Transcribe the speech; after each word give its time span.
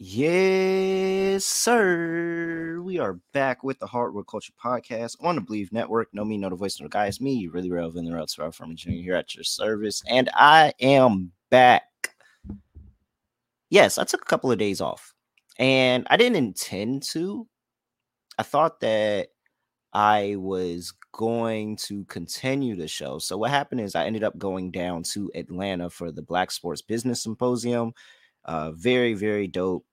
Yes, 0.00 1.44
sir. 1.44 2.80
We 2.80 3.00
are 3.00 3.18
back 3.32 3.64
with 3.64 3.80
the 3.80 3.86
Hardwood 3.88 4.28
Culture 4.28 4.52
Podcast 4.64 5.16
on 5.20 5.34
the 5.34 5.40
Believe 5.40 5.72
Network. 5.72 6.14
Know 6.14 6.24
me, 6.24 6.38
know 6.38 6.50
the 6.50 6.54
voice, 6.54 6.78
know 6.78 6.84
the 6.84 6.90
guy. 6.90 7.06
It's 7.06 7.20
me, 7.20 7.48
really 7.48 7.68
relevant, 7.68 8.06
the 8.06 8.14
route 8.14 8.28
to 8.28 8.52
from 8.52 8.76
Junior 8.76 9.02
here 9.02 9.16
at 9.16 9.34
your 9.34 9.42
service, 9.42 10.00
and 10.08 10.30
I 10.34 10.72
am 10.80 11.32
back. 11.50 11.82
Yes, 13.70 13.98
I 13.98 14.04
took 14.04 14.22
a 14.22 14.26
couple 14.26 14.52
of 14.52 14.58
days 14.58 14.80
off, 14.80 15.14
and 15.58 16.06
I 16.10 16.16
didn't 16.16 16.36
intend 16.36 17.02
to. 17.14 17.48
I 18.38 18.44
thought 18.44 18.78
that 18.78 19.30
I 19.92 20.36
was 20.38 20.92
going 21.10 21.74
to 21.74 22.04
continue 22.04 22.76
the 22.76 22.86
show. 22.86 23.18
So 23.18 23.36
what 23.36 23.50
happened 23.50 23.80
is 23.80 23.96
I 23.96 24.06
ended 24.06 24.22
up 24.22 24.38
going 24.38 24.70
down 24.70 25.02
to 25.14 25.28
Atlanta 25.34 25.90
for 25.90 26.12
the 26.12 26.22
Black 26.22 26.52
Sports 26.52 26.82
Business 26.82 27.24
Symposium. 27.24 27.94
Uh, 28.48 28.72
very, 28.72 29.12
very 29.12 29.46
dope 29.46 29.84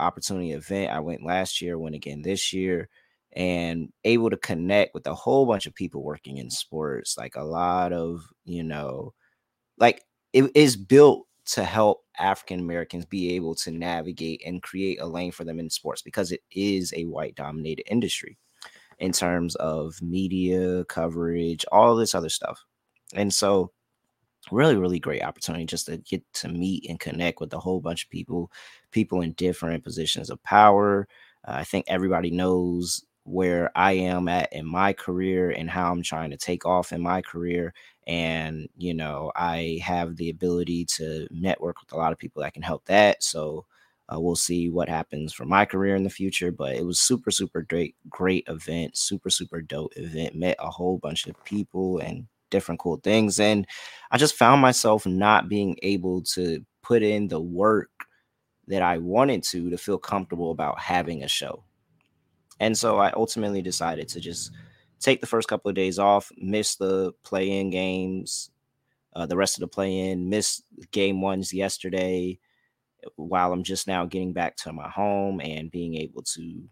opportunity 0.00 0.50
event. 0.50 0.90
I 0.90 0.98
went 0.98 1.24
last 1.24 1.62
year, 1.62 1.78
went 1.78 1.94
again 1.94 2.22
this 2.22 2.52
year, 2.52 2.88
and 3.32 3.92
able 4.04 4.28
to 4.28 4.36
connect 4.36 4.92
with 4.92 5.06
a 5.06 5.14
whole 5.14 5.46
bunch 5.46 5.66
of 5.66 5.74
people 5.76 6.02
working 6.02 6.38
in 6.38 6.50
sports. 6.50 7.16
Like 7.16 7.36
a 7.36 7.44
lot 7.44 7.92
of, 7.92 8.24
you 8.44 8.64
know, 8.64 9.14
like 9.78 10.04
it 10.32 10.50
is 10.56 10.76
built 10.76 11.28
to 11.44 11.64
help 11.64 12.04
African 12.18 12.58
Americans 12.58 13.06
be 13.06 13.36
able 13.36 13.54
to 13.56 13.70
navigate 13.70 14.42
and 14.44 14.62
create 14.62 15.00
a 15.00 15.06
lane 15.06 15.30
for 15.30 15.44
them 15.44 15.60
in 15.60 15.70
sports 15.70 16.02
because 16.02 16.32
it 16.32 16.40
is 16.50 16.92
a 16.96 17.04
white 17.04 17.36
dominated 17.36 17.84
industry 17.88 18.36
in 18.98 19.12
terms 19.12 19.54
of 19.56 20.02
media 20.02 20.84
coverage, 20.86 21.64
all 21.70 21.94
this 21.94 22.16
other 22.16 22.28
stuff. 22.28 22.64
And 23.14 23.32
so 23.32 23.70
really 24.50 24.76
really 24.76 24.98
great 24.98 25.22
opportunity 25.22 25.64
just 25.64 25.86
to 25.86 25.96
get 25.98 26.22
to 26.34 26.48
meet 26.48 26.88
and 26.88 26.98
connect 27.00 27.40
with 27.40 27.52
a 27.54 27.58
whole 27.60 27.80
bunch 27.80 28.04
of 28.04 28.10
people 28.10 28.50
people 28.90 29.20
in 29.20 29.32
different 29.32 29.84
positions 29.84 30.30
of 30.30 30.42
power. 30.42 31.06
Uh, 31.46 31.52
i 31.56 31.64
think 31.64 31.84
everybody 31.88 32.30
knows 32.30 33.04
where 33.24 33.70
i 33.76 33.92
am 33.92 34.28
at 34.28 34.52
in 34.52 34.66
my 34.66 34.92
career 34.92 35.50
and 35.50 35.70
how 35.70 35.90
i'm 35.92 36.02
trying 36.02 36.30
to 36.30 36.36
take 36.36 36.66
off 36.66 36.92
in 36.92 37.00
my 37.00 37.22
career. 37.22 37.72
And 38.06 38.68
you 38.76 38.94
know 38.94 39.30
i 39.36 39.78
have 39.82 40.16
the 40.16 40.30
ability 40.30 40.84
to 40.96 41.28
network 41.30 41.80
with 41.80 41.92
a 41.92 41.96
lot 41.96 42.12
of 42.12 42.18
people 42.18 42.42
that 42.42 42.54
can 42.54 42.62
help 42.62 42.84
that. 42.86 43.22
So 43.22 43.64
uh, 44.12 44.20
we'll 44.20 44.36
see 44.36 44.68
what 44.68 44.88
happens 44.88 45.32
for 45.32 45.44
my 45.44 45.64
career 45.64 45.94
in 45.96 46.02
the 46.02 46.10
future 46.10 46.50
but 46.50 46.74
it 46.74 46.84
was 46.84 46.98
super 47.00 47.30
super 47.30 47.62
great 47.62 47.94
great 48.10 48.44
event 48.48 48.96
super 48.96 49.30
super 49.30 49.60
dope 49.62 49.92
event. 49.96 50.34
Met 50.34 50.56
a 50.58 50.70
whole 50.70 50.98
bunch 50.98 51.26
of 51.26 51.42
people 51.44 51.98
and 51.98 52.26
different 52.52 52.78
cool 52.80 52.98
things. 52.98 53.40
And 53.40 53.66
I 54.12 54.18
just 54.18 54.36
found 54.36 54.62
myself 54.62 55.04
not 55.04 55.48
being 55.48 55.76
able 55.82 56.22
to 56.34 56.64
put 56.82 57.02
in 57.02 57.26
the 57.26 57.40
work 57.40 57.90
that 58.68 58.82
I 58.82 58.98
wanted 58.98 59.42
to 59.44 59.70
to 59.70 59.76
feel 59.76 59.98
comfortable 59.98 60.52
about 60.52 60.78
having 60.78 61.24
a 61.24 61.28
show. 61.28 61.64
And 62.60 62.78
so 62.78 62.98
I 62.98 63.10
ultimately 63.12 63.62
decided 63.62 64.08
to 64.10 64.20
just 64.20 64.52
take 65.00 65.20
the 65.20 65.26
first 65.26 65.48
couple 65.48 65.68
of 65.68 65.74
days 65.74 65.98
off, 65.98 66.30
miss 66.36 66.76
the 66.76 67.12
play 67.24 67.50
in 67.58 67.70
games, 67.70 68.50
uh, 69.14 69.26
the 69.26 69.36
rest 69.36 69.56
of 69.56 69.62
the 69.62 69.66
play 69.66 70.10
in, 70.10 70.28
miss 70.28 70.62
game 70.92 71.20
ones 71.20 71.52
yesterday 71.52 72.38
while 73.16 73.52
I'm 73.52 73.64
just 73.64 73.86
now 73.86 74.06
getting 74.06 74.32
back 74.32 74.56
to 74.58 74.72
my 74.72 74.88
home 74.88 75.40
and 75.40 75.70
being 75.70 75.96
able 75.96 76.22
to 76.22 76.62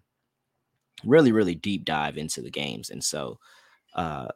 really, 1.04 1.32
really 1.32 1.54
deep 1.54 1.84
dive 1.84 2.16
into 2.16 2.40
the 2.40 2.50
games. 2.50 2.90
And 2.90 3.02
so, 3.02 3.38
uh, 3.94 4.28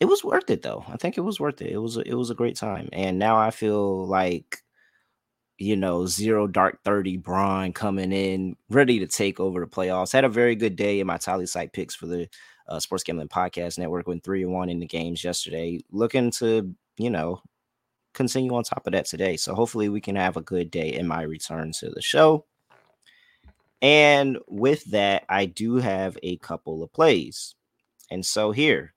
it 0.00 0.06
was 0.06 0.24
worth 0.24 0.50
it 0.50 0.62
though. 0.62 0.84
I 0.88 0.96
think 0.96 1.16
it 1.16 1.22
was 1.22 1.40
worth 1.40 1.62
it. 1.62 1.72
It 1.72 1.78
was 1.78 1.96
it 1.96 2.14
was 2.14 2.30
a 2.30 2.34
great 2.34 2.56
time, 2.56 2.88
and 2.92 3.18
now 3.18 3.36
I 3.36 3.50
feel 3.50 4.06
like 4.06 4.62
you 5.58 5.76
know 5.76 6.06
zero 6.06 6.46
dark 6.46 6.82
thirty 6.84 7.16
Bron 7.16 7.72
coming 7.72 8.12
in 8.12 8.56
ready 8.68 8.98
to 8.98 9.06
take 9.06 9.40
over 9.40 9.60
the 9.60 9.66
playoffs. 9.66 10.12
Had 10.12 10.24
a 10.24 10.28
very 10.28 10.54
good 10.54 10.76
day 10.76 11.00
in 11.00 11.06
my 11.06 11.16
Tallysight 11.16 11.72
picks 11.72 11.94
for 11.94 12.06
the 12.06 12.28
uh, 12.68 12.78
Sports 12.80 13.04
Gambling 13.04 13.28
Podcast 13.28 13.78
Network. 13.78 14.06
Went 14.06 14.24
three 14.24 14.42
and 14.42 14.52
one 14.52 14.68
in 14.68 14.80
the 14.80 14.86
games 14.86 15.24
yesterday. 15.24 15.80
Looking 15.90 16.30
to 16.32 16.74
you 16.98 17.10
know 17.10 17.40
continue 18.16 18.54
on 18.54 18.64
top 18.64 18.86
of 18.86 18.92
that 18.94 19.06
today. 19.06 19.36
So 19.36 19.54
hopefully 19.54 19.88
we 19.88 20.00
can 20.00 20.16
have 20.16 20.36
a 20.36 20.42
good 20.42 20.70
day 20.70 20.92
in 20.92 21.06
my 21.06 21.22
return 21.22 21.72
to 21.80 21.90
the 21.90 22.02
show. 22.02 22.46
And 23.82 24.38
with 24.48 24.84
that, 24.86 25.24
I 25.28 25.44
do 25.44 25.76
have 25.76 26.16
a 26.22 26.38
couple 26.38 26.82
of 26.82 26.92
plays. 26.92 27.54
And 28.10 28.24
so 28.24 28.52
here, 28.52 28.94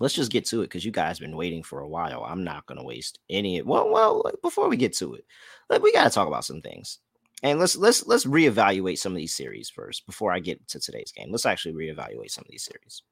let's 0.00 0.14
just 0.14 0.32
get 0.32 0.44
to 0.46 0.60
it 0.60 0.64
because 0.64 0.84
you 0.84 0.90
guys 0.90 1.18
been 1.18 1.36
waiting 1.36 1.62
for 1.62 1.80
a 1.80 1.88
while. 1.88 2.24
I'm 2.24 2.44
not 2.44 2.66
going 2.66 2.78
to 2.78 2.84
waste 2.84 3.18
any. 3.30 3.62
Well, 3.62 3.90
well, 3.90 4.30
before 4.42 4.68
we 4.68 4.76
get 4.76 4.94
to 4.94 5.14
it, 5.14 5.24
like, 5.70 5.82
we 5.82 5.92
got 5.92 6.04
to 6.04 6.10
talk 6.10 6.28
about 6.28 6.44
some 6.44 6.60
things, 6.60 6.98
and 7.42 7.58
let's 7.58 7.76
let's 7.76 8.06
let's 8.06 8.24
reevaluate 8.24 8.98
some 8.98 9.12
of 9.12 9.16
these 9.18 9.34
series 9.34 9.70
first 9.70 10.06
before 10.06 10.32
I 10.32 10.40
get 10.40 10.66
to 10.68 10.80
today's 10.80 11.12
game. 11.12 11.30
Let's 11.30 11.46
actually 11.46 11.74
reevaluate 11.74 12.30
some 12.30 12.42
of 12.42 12.50
these 12.50 12.64
series. 12.64 13.02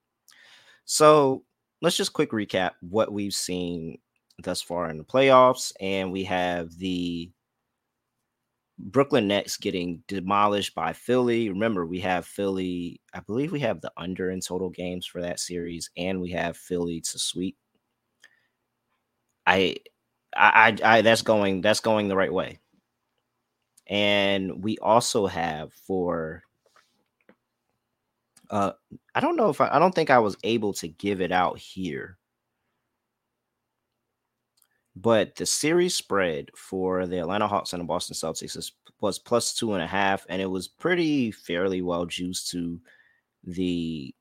So 0.85 1.45
let's 1.81 1.97
just 1.97 2.13
quick 2.13 2.31
recap 2.31 2.73
what 2.81 3.13
we've 3.13 3.35
seen 3.35 3.99
thus 4.43 4.63
far 4.63 4.91
in 4.91 4.99
the 4.99 5.05
playoffs, 5.05 5.73
and 5.81 6.11
we 6.11 6.25
have 6.25 6.77
the 6.79 7.31
Brooklyn 8.83 9.29
Nets 9.29 9.57
getting 9.57 10.03
demolished 10.09 10.75
by 10.75 10.93
Philly. 10.93 11.49
Remember, 11.49 11.87
we 11.87 12.01
have 12.01 12.27
Philly. 12.27 13.01
I 13.15 13.21
believe 13.21 13.53
we 13.53 13.61
have 13.61 13.81
the 13.81 13.93
under 13.97 14.31
in 14.31 14.41
total 14.41 14.71
games 14.71 15.07
for 15.07 15.23
that 15.23 15.39
series, 15.39 15.91
and 15.97 16.21
we 16.21 16.31
have 16.33 16.57
Philly 16.57 17.01
to 17.01 17.19
sweep. 17.19 17.57
I, 19.47 19.77
I, 20.35 20.77
I, 20.83 21.03
that's 21.03 21.23
going 21.23 21.61
that's 21.61 21.81
going 21.81 22.09
the 22.09 22.17
right 22.17 22.33
way. 22.33 22.59
And 23.87 24.63
we 24.65 24.79
also 24.79 25.27
have 25.27 25.73
for. 25.73 26.43
Uh, 28.51 28.73
I 29.15 29.21
don't 29.21 29.37
know 29.37 29.49
if 29.49 29.61
I, 29.61 29.71
I 29.73 29.79
don't 29.79 29.95
think 29.95 30.11
I 30.11 30.19
was 30.19 30.37
able 30.43 30.75
to 30.75 30.89
give 30.89 31.21
it 31.21 31.33
out 31.33 31.59
here 31.59 32.19
but 34.95 35.35
the 35.37 35.47
series 35.47 35.95
spread 35.95 36.51
for 36.55 37.07
the 37.07 37.19
Atlanta 37.19 37.49
Hawks 37.49 37.73
and 37.73 37.81
the 37.81 37.87
Boston 37.87 38.15
Celtics 38.15 38.57
is, 38.57 38.73
was 39.01 39.19
plus 39.19 39.55
two 39.55 39.73
and 39.75 39.83
a 39.83 39.87
half, 39.87 40.27
and 40.29 40.43
it 40.43 40.51
was 40.51 40.69
pretty 40.69 41.31
fairly 41.31 41.81
well 41.81 42.05
juiced 42.05 42.51
to 42.51 42.81
the 43.45 44.15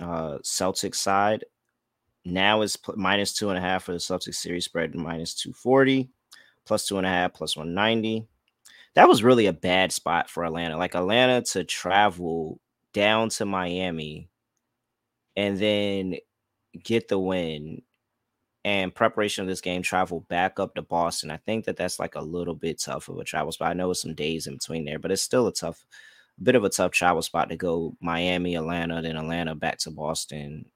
uh, 0.00 0.38
Celtics 0.42 0.96
side. 0.96 1.44
Now 2.24 2.62
it's 2.62 2.76
minus 2.96 3.32
two 3.32 3.50
and 3.50 3.58
a 3.58 3.62
half 3.62 3.84
for 3.84 3.92
the 3.92 3.98
Celtics 3.98 4.34
series 4.34 4.64
spread, 4.64 4.94
minus 4.94 5.34
240, 5.34 6.08
plus 6.66 6.86
two 6.86 6.98
and 6.98 7.06
a 7.06 7.10
half, 7.10 7.32
plus 7.32 7.56
190. 7.56 8.26
That 8.94 9.08
was 9.08 9.22
really 9.22 9.46
a 9.46 9.52
bad 9.52 9.92
spot 9.92 10.28
for 10.28 10.44
Atlanta. 10.44 10.76
Like 10.76 10.96
Atlanta 10.96 11.42
to 11.52 11.62
travel 11.62 12.60
down 12.92 13.28
to 13.30 13.44
Miami 13.44 14.28
and 15.36 15.56
then 15.58 16.16
get 16.82 17.06
the 17.08 17.18
win 17.18 17.82
and 18.68 18.94
preparation 18.94 19.40
of 19.40 19.48
this 19.48 19.62
game 19.62 19.80
travel 19.80 20.26
back 20.28 20.60
up 20.60 20.74
to 20.74 20.82
Boston. 20.82 21.30
I 21.30 21.38
think 21.38 21.64
that 21.64 21.78
that's 21.78 21.98
like 21.98 22.16
a 22.16 22.20
little 22.20 22.54
bit 22.54 22.78
tough 22.78 23.08
of 23.08 23.16
a 23.16 23.24
travel 23.24 23.50
spot. 23.50 23.70
I 23.70 23.72
know 23.72 23.90
it's 23.90 24.02
some 24.02 24.14
days 24.14 24.46
in 24.46 24.56
between 24.56 24.84
there, 24.84 24.98
but 24.98 25.10
it's 25.10 25.22
still 25.22 25.46
a 25.46 25.52
tough, 25.54 25.86
a 26.38 26.42
bit 26.42 26.54
of 26.54 26.64
a 26.64 26.68
tough 26.68 26.92
travel 26.92 27.22
spot 27.22 27.48
to 27.48 27.56
go 27.56 27.96
Miami, 28.02 28.56
Atlanta, 28.56 29.00
then 29.00 29.16
Atlanta 29.16 29.54
back 29.54 29.78
to 29.78 29.90
Boston. 29.90 30.66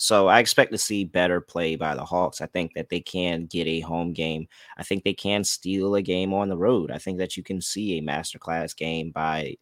So 0.00 0.26
I 0.26 0.40
expect 0.40 0.72
to 0.72 0.78
see 0.78 1.04
better 1.04 1.40
play 1.40 1.76
by 1.76 1.94
the 1.94 2.04
Hawks. 2.04 2.40
I 2.40 2.46
think 2.46 2.72
that 2.74 2.88
they 2.88 2.98
can 2.98 3.46
get 3.46 3.68
a 3.68 3.78
home 3.80 4.12
game. 4.12 4.48
I 4.76 4.82
think 4.82 5.04
they 5.04 5.14
can 5.14 5.44
steal 5.44 5.94
a 5.94 6.02
game 6.02 6.34
on 6.34 6.48
the 6.48 6.58
road. 6.58 6.90
I 6.90 6.98
think 6.98 7.18
that 7.18 7.36
you 7.36 7.44
can 7.44 7.60
see 7.60 7.98
a 7.98 8.02
masterclass 8.02 8.76
game 8.76 9.12
by 9.12 9.54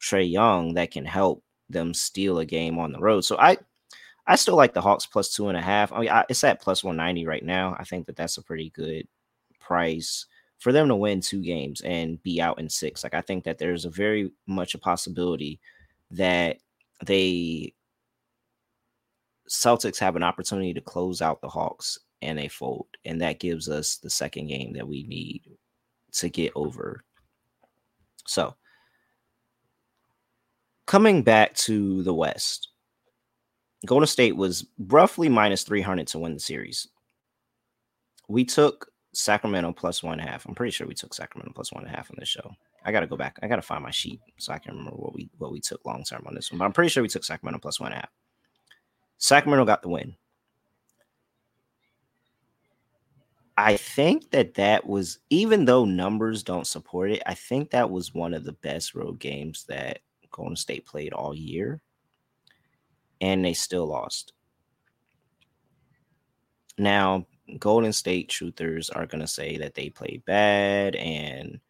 Trae 0.00 0.30
Young 0.30 0.72
that 0.74 0.92
can 0.92 1.04
help 1.04 1.44
them 1.68 1.92
steal 1.92 2.38
a 2.38 2.46
game 2.46 2.78
on 2.78 2.92
the 2.92 3.00
road. 3.00 3.20
So 3.20 3.36
I 3.38 3.58
I 4.26 4.36
still 4.36 4.56
like 4.56 4.74
the 4.74 4.80
Hawks 4.80 5.06
plus 5.06 5.34
two 5.34 5.48
and 5.48 5.56
a 5.56 5.62
half. 5.62 5.92
I 5.92 6.00
mean, 6.00 6.08
I, 6.10 6.24
it's 6.28 6.42
at 6.42 6.60
plus 6.60 6.82
190 6.82 7.26
right 7.26 7.44
now. 7.44 7.76
I 7.78 7.84
think 7.84 8.06
that 8.06 8.16
that's 8.16 8.38
a 8.38 8.42
pretty 8.42 8.70
good 8.70 9.06
price 9.60 10.26
for 10.58 10.72
them 10.72 10.88
to 10.88 10.96
win 10.96 11.20
two 11.20 11.42
games 11.42 11.80
and 11.82 12.22
be 12.22 12.40
out 12.40 12.58
in 12.58 12.68
six. 12.68 13.04
Like, 13.04 13.14
I 13.14 13.20
think 13.20 13.44
that 13.44 13.58
there's 13.58 13.84
a 13.84 13.90
very 13.90 14.32
much 14.46 14.74
a 14.74 14.78
possibility 14.78 15.60
that 16.10 16.58
they 17.04 17.72
Celtics 19.48 19.98
have 19.98 20.16
an 20.16 20.24
opportunity 20.24 20.74
to 20.74 20.80
close 20.80 21.22
out 21.22 21.40
the 21.40 21.48
Hawks 21.48 22.00
and 22.22 22.38
they 22.38 22.48
fold. 22.48 22.88
And 23.04 23.20
that 23.20 23.38
gives 23.38 23.68
us 23.68 23.96
the 23.96 24.10
second 24.10 24.48
game 24.48 24.72
that 24.72 24.88
we 24.88 25.04
need 25.04 25.42
to 26.12 26.28
get 26.28 26.52
over. 26.56 27.04
So, 28.26 28.54
coming 30.86 31.22
back 31.22 31.54
to 31.54 32.02
the 32.02 32.14
West 32.14 32.70
Golden 33.86 34.06
State 34.06 34.36
was 34.36 34.66
roughly 34.78 35.28
minus 35.28 35.62
300 35.62 36.06
to 36.08 36.18
win 36.18 36.34
the 36.34 36.40
series. 36.40 36.88
We 38.28 38.44
took 38.44 38.90
Sacramento 39.12 39.72
plus 39.72 40.02
one 40.02 40.18
half. 40.18 40.46
I'm 40.46 40.54
pretty 40.54 40.72
sure 40.72 40.86
we 40.86 40.94
took 40.94 41.14
Sacramento 41.14 41.52
plus 41.54 41.72
one 41.72 41.84
and 41.84 41.92
a 41.92 41.96
half 41.96 42.10
on 42.10 42.16
this 42.18 42.28
show. 42.28 42.50
I 42.84 42.92
gotta 42.92 43.06
go 43.06 43.16
back. 43.16 43.38
I 43.42 43.48
gotta 43.48 43.62
find 43.62 43.82
my 43.82 43.90
sheet 43.90 44.20
so 44.38 44.52
I 44.52 44.58
can 44.58 44.76
remember 44.76 44.96
what 44.96 45.14
we 45.14 45.30
what 45.38 45.52
we 45.52 45.60
took 45.60 45.84
long 45.84 46.04
term 46.04 46.24
on 46.26 46.34
this 46.34 46.52
one. 46.52 46.58
But 46.58 46.66
I'm 46.66 46.72
pretty 46.72 46.90
sure 46.90 47.02
we 47.02 47.08
took 47.08 47.24
Sacramento 47.24 47.58
plus 47.60 47.80
one 47.80 47.92
and 47.92 47.98
a 47.98 48.00
half. 48.00 48.10
Sacramento 49.18 49.64
got 49.64 49.82
the 49.82 49.88
win. 49.88 50.14
I 53.58 53.76
think 53.78 54.30
that 54.32 54.54
that 54.54 54.86
was 54.86 55.18
even 55.30 55.64
though 55.64 55.86
numbers 55.86 56.42
don't 56.42 56.66
support 56.66 57.10
it, 57.10 57.22
I 57.24 57.34
think 57.34 57.70
that 57.70 57.90
was 57.90 58.14
one 58.14 58.34
of 58.34 58.44
the 58.44 58.52
best 58.52 58.94
road 58.94 59.18
games 59.18 59.64
that 59.68 60.00
Golden 60.30 60.56
State 60.56 60.84
played 60.84 61.14
all 61.14 61.34
year, 61.34 61.80
and 63.20 63.44
they 63.44 63.52
still 63.52 63.86
lost. 63.86 64.32
Now, 66.78 67.26
Golden 67.58 67.92
State 67.92 68.28
truthers 68.28 68.94
are 68.94 69.06
going 69.06 69.20
to 69.20 69.26
say 69.26 69.56
that 69.58 69.74
they 69.74 69.88
played 69.88 70.24
bad, 70.24 70.96
and 70.96 71.60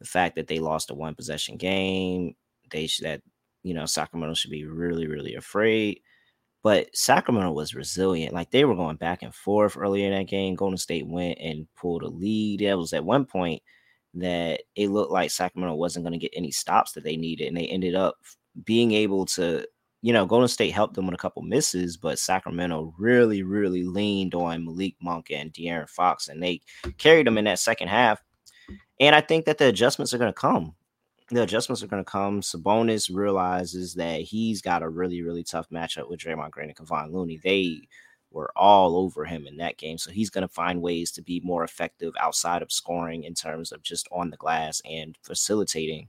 the 0.00 0.06
fact 0.06 0.36
that 0.36 0.46
they 0.46 0.58
lost 0.58 0.90
a 0.90 0.94
one 0.94 1.14
possession 1.14 1.56
game, 1.56 2.34
they 2.70 2.86
should 2.86 3.06
that 3.06 3.22
you 3.62 3.74
know 3.74 3.86
Sacramento 3.86 4.34
should 4.34 4.50
be 4.50 4.64
really 4.64 5.06
really 5.06 5.34
afraid. 5.34 6.00
But 6.62 6.88
Sacramento 6.96 7.52
was 7.52 7.76
resilient. 7.76 8.34
Like 8.34 8.50
they 8.50 8.64
were 8.64 8.74
going 8.74 8.96
back 8.96 9.22
and 9.22 9.32
forth 9.32 9.76
earlier 9.76 10.06
in 10.06 10.18
that 10.18 10.28
game. 10.28 10.56
Golden 10.56 10.78
State 10.78 11.06
went 11.06 11.38
and 11.38 11.68
pulled 11.76 12.02
a 12.02 12.08
lead. 12.08 12.60
It 12.60 12.74
was 12.74 12.92
at 12.92 13.04
one 13.04 13.24
point 13.24 13.62
that 14.14 14.62
it 14.74 14.88
looked 14.88 15.12
like 15.12 15.30
Sacramento 15.30 15.76
wasn't 15.76 16.04
going 16.04 16.18
to 16.18 16.18
get 16.18 16.32
any 16.34 16.50
stops 16.50 16.92
that 16.92 17.04
they 17.04 17.16
needed. 17.16 17.46
And 17.46 17.56
they 17.56 17.66
ended 17.66 17.94
up 17.94 18.16
being 18.64 18.92
able 18.92 19.26
to, 19.26 19.64
you 20.06 20.12
know, 20.12 20.24
Golden 20.24 20.46
State 20.46 20.70
helped 20.70 20.94
them 20.94 21.06
with 21.06 21.14
a 21.14 21.18
couple 21.18 21.42
misses, 21.42 21.96
but 21.96 22.20
Sacramento 22.20 22.94
really, 22.96 23.42
really 23.42 23.82
leaned 23.82 24.36
on 24.36 24.64
Malik 24.64 24.94
Monk 25.02 25.32
and 25.32 25.52
De'Aaron 25.52 25.88
Fox, 25.88 26.28
and 26.28 26.40
they 26.40 26.60
carried 26.96 27.26
them 27.26 27.38
in 27.38 27.46
that 27.46 27.58
second 27.58 27.88
half. 27.88 28.22
And 29.00 29.16
I 29.16 29.20
think 29.20 29.46
that 29.46 29.58
the 29.58 29.66
adjustments 29.66 30.14
are 30.14 30.18
going 30.18 30.32
to 30.32 30.40
come 30.40 30.76
the 31.30 31.42
adjustments 31.42 31.82
are 31.82 31.88
going 31.88 32.04
to 32.04 32.08
come. 32.08 32.40
Sabonis 32.40 33.10
realizes 33.12 33.94
that 33.94 34.20
he's 34.20 34.62
got 34.62 34.84
a 34.84 34.88
really, 34.88 35.22
really 35.22 35.42
tough 35.42 35.68
matchup 35.70 36.08
with 36.08 36.20
Draymond 36.20 36.52
Green 36.52 36.68
and 36.68 36.76
Kevon 36.76 37.12
Looney. 37.12 37.40
They 37.42 37.88
were 38.30 38.52
all 38.54 38.96
over 38.96 39.24
him 39.24 39.44
in 39.46 39.56
that 39.56 39.76
game. 39.76 39.98
So 39.98 40.12
he's 40.12 40.30
going 40.30 40.46
to 40.46 40.54
find 40.54 40.80
ways 40.80 41.10
to 41.12 41.22
be 41.22 41.40
more 41.42 41.64
effective 41.64 42.12
outside 42.20 42.62
of 42.62 42.70
scoring 42.70 43.24
in 43.24 43.34
terms 43.34 43.72
of 43.72 43.82
just 43.82 44.06
on 44.12 44.30
the 44.30 44.36
glass 44.36 44.80
and 44.84 45.18
facilitating. 45.22 46.08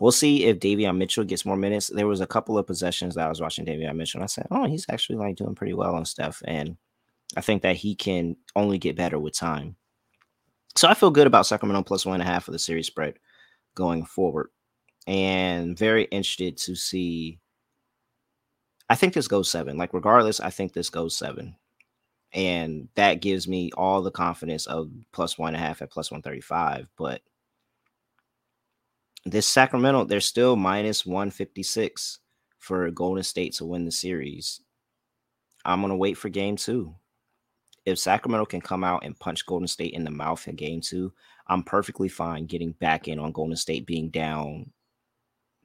We'll 0.00 0.12
see 0.12 0.44
if 0.44 0.58
Davion 0.58 0.96
Mitchell 0.96 1.24
gets 1.24 1.44
more 1.44 1.56
minutes. 1.56 1.88
There 1.88 2.06
was 2.06 2.20
a 2.20 2.26
couple 2.26 2.56
of 2.58 2.66
possessions 2.66 3.14
that 3.14 3.26
I 3.26 3.28
was 3.28 3.40
watching 3.40 3.66
Davion 3.66 3.96
Mitchell 3.96 4.18
and 4.18 4.24
I 4.24 4.28
said, 4.28 4.46
oh, 4.50 4.66
he's 4.66 4.86
actually 4.88 5.16
like 5.16 5.36
doing 5.36 5.54
pretty 5.54 5.74
well 5.74 5.94
on 5.94 6.04
stuff. 6.04 6.42
And 6.44 6.76
I 7.36 7.40
think 7.40 7.62
that 7.62 7.76
he 7.76 7.94
can 7.94 8.36
only 8.56 8.78
get 8.78 8.96
better 8.96 9.18
with 9.18 9.34
time. 9.34 9.76
So 10.76 10.88
I 10.88 10.94
feel 10.94 11.10
good 11.10 11.26
about 11.26 11.46
Sacramento 11.46 11.82
plus 11.82 12.06
one 12.06 12.20
and 12.20 12.22
a 12.22 12.32
half 12.32 12.44
for 12.44 12.52
the 12.52 12.58
series 12.58 12.86
spread 12.86 13.18
going 13.74 14.04
forward. 14.04 14.50
And 15.06 15.76
very 15.76 16.04
interested 16.04 16.56
to 16.58 16.74
see. 16.74 17.38
I 18.90 18.94
think 18.94 19.12
this 19.12 19.28
goes 19.28 19.50
seven. 19.50 19.76
Like, 19.76 19.92
regardless, 19.92 20.40
I 20.40 20.50
think 20.50 20.72
this 20.72 20.90
goes 20.90 21.16
seven. 21.16 21.56
And 22.32 22.88
that 22.94 23.20
gives 23.20 23.48
me 23.48 23.70
all 23.76 24.02
the 24.02 24.10
confidence 24.10 24.66
of 24.66 24.90
plus 25.12 25.38
one 25.38 25.54
and 25.54 25.62
a 25.62 25.66
half 25.66 25.82
at 25.82 25.90
plus 25.90 26.10
135. 26.10 26.88
But 26.96 27.22
this 29.30 29.48
Sacramento, 29.48 30.04
they're 30.04 30.20
still 30.20 30.56
minus 30.56 31.06
156 31.06 32.18
for 32.58 32.90
Golden 32.90 33.24
State 33.24 33.54
to 33.54 33.64
win 33.64 33.84
the 33.84 33.92
series. 33.92 34.60
I'm 35.64 35.80
going 35.80 35.90
to 35.90 35.96
wait 35.96 36.16
for 36.16 36.28
game 36.28 36.56
two 36.56 36.94
if 37.88 37.98
Sacramento 37.98 38.44
can 38.44 38.60
come 38.60 38.84
out 38.84 39.04
and 39.04 39.18
punch 39.18 39.46
Golden 39.46 39.66
State 39.66 39.94
in 39.94 40.04
the 40.04 40.10
mouth 40.10 40.46
in 40.46 40.56
game 40.56 40.80
two, 40.80 41.12
I'm 41.46 41.62
perfectly 41.62 42.08
fine 42.08 42.46
getting 42.46 42.72
back 42.72 43.08
in 43.08 43.18
on 43.18 43.32
Golden 43.32 43.56
State 43.56 43.86
being 43.86 44.10
down 44.10 44.70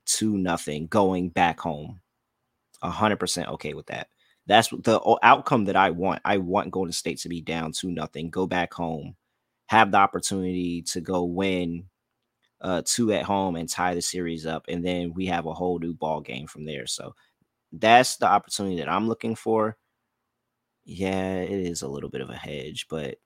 two 0.06 0.38
nothing, 0.38 0.88
going 0.88 1.30
back 1.30 1.60
home. 1.60 2.00
hundred 2.82 3.18
percent 3.18 3.50
okay 3.50 3.74
with 3.74 3.88
that. 3.88 4.08
That's 4.48 4.70
the 4.70 5.02
outcome 5.22 5.66
that 5.66 5.76
I 5.76 5.92
want. 5.92 6.22
I 6.26 6.38
want 6.38 6.72
Golden 6.72 6.94
State 6.94 7.20
to 7.20 7.30
be 7.30 7.42
down 7.42 7.72
two 7.74 7.92
nothing, 7.92 8.30
go 8.30 8.48
back 8.48 8.74
home, 8.74 9.16
have 9.68 9.92
the 9.92 9.98
opportunity 9.98 10.82
to 10.84 11.02
go 11.02 11.24
win 11.24 11.86
uh, 12.64 12.82
two 12.86 13.12
at 13.14 13.24
home 13.24 13.56
and 13.56 13.70
tie 13.70 13.94
the 13.94 14.02
series 14.02 14.46
up, 14.46 14.66
and 14.70 14.84
then 14.84 15.14
we 15.14 15.26
have 15.28 15.46
a 15.46 15.54
whole 15.54 15.80
new 15.80 15.94
ball 15.94 16.22
game 16.22 16.48
from 16.48 16.66
there. 16.66 16.88
So 16.88 17.14
that's 17.72 18.18
the 18.18 18.28
opportunity 18.28 18.78
that 18.78 18.90
I'm 18.90 19.08
looking 19.08 19.36
for 19.36 19.78
yeah, 20.86 21.36
it 21.36 21.52
is 21.52 21.82
a 21.82 21.88
little 21.88 22.10
bit 22.10 22.22
of 22.22 22.30
a 22.30 22.36
hedge, 22.36 22.88
but 22.90 23.18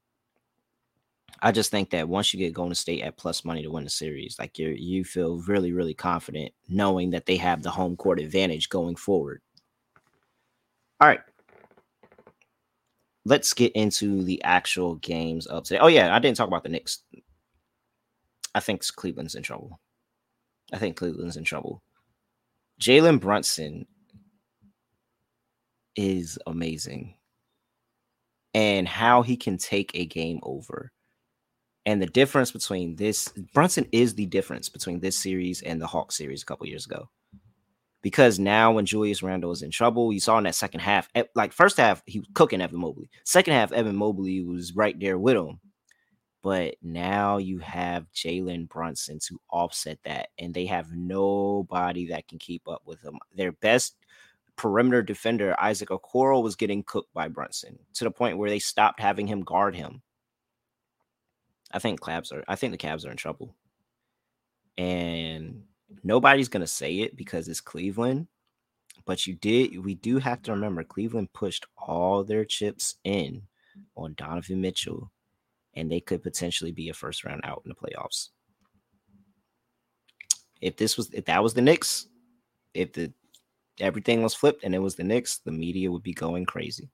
I 1.42 1.51
just 1.51 1.72
think 1.72 1.92
that 1.92 2.07
once 2.07 2.34
you 2.34 2.39
get 2.39 2.54
Golden 2.54 2.75
State 2.75 3.04
at 3.04 3.18
plus 3.18 3.45
money 3.45 3.62
to 3.63 3.69
win 3.72 3.84
the 3.84 3.89
series, 3.89 4.38
like 4.39 4.57
you 4.57 4.69
you 4.69 5.04
feel 5.04 5.38
really 5.42 5.72
really 5.72 5.94
confident 5.94 6.54
knowing 6.68 7.12
that 7.12 7.25
they 7.25 7.38
have 7.38 7.63
the 7.63 7.69
home 7.72 7.95
court 7.95 8.19
advantage 8.19 8.69
going 8.69 8.95
forward. 8.95 9.42
All 11.00 11.07
right. 11.07 11.19
Let's 13.25 13.54
get 13.54 13.74
into 13.74 14.24
the 14.24 14.42
actual 14.44 14.95
games 14.95 15.48
of 15.48 15.66
today. 15.66 15.80
Oh 15.80 15.88
yeah, 15.88 16.16
I 16.16 16.19
didn't 16.19 16.38
talk 16.38 16.48
about 16.48 16.63
the 16.63 16.69
Knicks. 16.69 17.04
I 18.57 18.59
think 18.59 18.83
Cleveland's 18.95 19.36
in 19.36 19.44
trouble. 19.44 19.80
I 20.74 20.80
think 20.80 20.98
Cleveland's 20.98 21.38
in 21.38 21.44
trouble. 21.44 21.83
Jalen 22.81 23.19
Brunson 23.19 23.86
is 25.95 26.39
amazing 26.48 27.13
and 28.56 28.88
how 28.88 29.21
he 29.21 29.38
can 29.38 29.59
take 29.59 29.92
a 29.94 30.07
game 30.07 30.39
over. 30.42 30.92
And 31.86 32.01
the 32.01 32.07
difference 32.07 32.51
between 32.51 32.95
this 32.95 33.27
Brunson 33.54 33.86
is 33.92 34.15
the 34.15 34.25
difference 34.25 34.69
between 34.69 35.01
this 35.01 35.15
series 35.15 35.62
and 35.62 35.80
the 35.80 35.86
Hawk 35.86 36.12
series 36.12 36.42
a 36.42 36.45
couple 36.48 36.65
years 36.65 36.88
ago. 36.88 37.09
Because 38.01 38.39
now 38.39 38.71
when 38.71 38.88
Julius 38.88 39.21
Randle 39.21 39.51
is 39.51 39.62
in 39.62 39.69
trouble, 39.69 40.12
you 40.12 40.19
saw 40.19 40.39
in 40.39 40.45
that 40.45 40.56
second 40.56 40.80
half, 40.80 41.09
eh, 41.13 41.25
like 41.36 41.54
first 41.54 41.77
half, 41.77 42.01
he 42.07 42.19
was 42.19 42.27
cooking 42.33 42.62
Evan 42.62 42.80
Mobley. 42.80 43.12
Second 43.24 43.54
half, 43.54 43.71
Evan 43.71 43.95
Mobley 43.95 44.42
was 44.42 44.75
right 44.75 45.00
there 45.00 45.19
with 45.19 45.36
him. 45.36 45.59
But 46.44 46.75
now 46.81 47.38
you 47.38 47.60
have 47.60 48.12
Jalen 48.13 48.69
Brunson 48.69 49.19
to 49.28 49.39
offset 49.50 50.00
that, 50.06 50.30
and 50.38 50.54
they 50.54 50.66
have 50.68 50.92
nobody 50.92 52.07
that 52.07 52.28
can 52.28 52.38
keep 52.39 52.68
up 52.68 52.84
with 52.86 53.01
him. 53.01 53.18
Their 53.36 53.51
best 53.51 53.95
perimeter 54.57 55.01
defender 55.01 55.56
Isaac 55.60 55.89
Okoro 55.89 56.42
was 56.44 56.56
getting 56.56 56.84
cooked 56.84 57.13
by 57.13 57.28
Brunson 57.28 57.80
to 57.94 58.04
the 58.04 58.12
point 58.12 58.38
where 58.38 58.50
they 58.50 58.60
stopped 58.60 59.00
having 59.00 59.28
him 59.28 59.42
guard 59.42 59.75
him. 59.75 60.01
I 61.72 61.80
think 61.80 62.01
Cavs 62.01 62.34
are 62.34 62.44
I 62.48 62.56
think 62.56 62.72
the 62.72 62.78
Cavs 62.78 63.06
are 63.06 63.12
in 63.12 63.18
trouble. 63.18 63.56
And 64.78 65.63
nobody's 66.04 66.50
gonna 66.50 66.68
say 66.68 67.00
it 67.00 67.16
because 67.16 67.48
it's 67.48 67.62
Cleveland. 67.62 68.28
But 69.06 69.25
you 69.25 69.36
did 69.36 69.83
we 69.83 69.95
do 69.95 70.18
have 70.19 70.42
to 70.44 70.51
remember 70.51 70.83
Cleveland 70.83 71.33
pushed 71.33 71.66
all 71.78 72.24
their 72.24 72.45
chips 72.45 72.95
in 73.04 73.44
on 73.95 74.16
Donovan 74.16 74.60
Mitchell, 74.60 75.12
and 75.78 75.92
they 75.92 76.00
could 76.00 76.24
potentially 76.24 76.72
be 76.72 76.90
a 76.90 76.94
first 76.94 77.24
round 77.24 77.42
out 77.44 77.62
in 77.64 77.70
the 77.70 77.76
playoffs. 77.76 78.30
If 80.60 80.76
this 80.76 80.98
was 80.98 81.14
if 81.14 81.26
that 81.26 81.44
was 81.44 81.54
the 81.54 81.62
Knicks, 81.62 82.07
if 82.74 82.92
the 82.94 83.14
everything 83.80 84.24
was 84.24 84.34
flipped 84.34 84.64
and 84.64 84.74
it 84.74 84.80
was 84.80 84.96
the 84.96 85.04
Knicks, 85.04 85.38
the 85.38 85.52
media 85.52 85.92
would 85.92 86.02
be 86.02 86.14
going 86.14 86.46
crazy. 86.46 86.90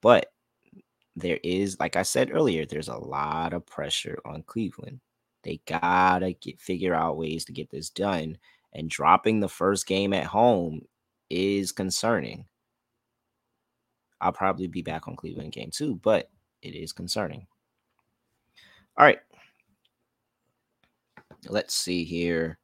But 0.00 0.32
there 1.16 1.40
is, 1.42 1.80
like 1.80 1.96
I 1.96 2.04
said 2.04 2.30
earlier, 2.32 2.64
there's 2.64 2.88
a 2.88 2.96
lot 2.96 3.52
of 3.52 3.66
pressure 3.66 4.20
on 4.24 4.44
Cleveland. 4.44 5.00
They 5.42 5.60
gotta 5.66 6.34
get 6.34 6.60
figure 6.60 6.94
out 6.94 7.16
ways 7.16 7.44
to 7.46 7.52
get 7.52 7.68
this 7.68 7.90
done. 7.90 8.38
And 8.74 8.88
dropping 8.88 9.40
the 9.40 9.48
first 9.48 9.88
game 9.88 10.12
at 10.12 10.26
home 10.26 10.82
is 11.30 11.72
concerning. 11.72 12.44
I'll 14.20 14.32
probably 14.32 14.68
be 14.68 14.82
back 14.82 15.08
on 15.08 15.16
Cleveland 15.16 15.52
game 15.52 15.70
two, 15.72 15.96
but 15.96 16.30
it 16.62 16.76
is 16.76 16.92
concerning. 16.92 17.46
All 18.98 19.04
right. 19.04 19.20
Let's 21.46 21.72
see 21.72 22.02
here. 22.02 22.58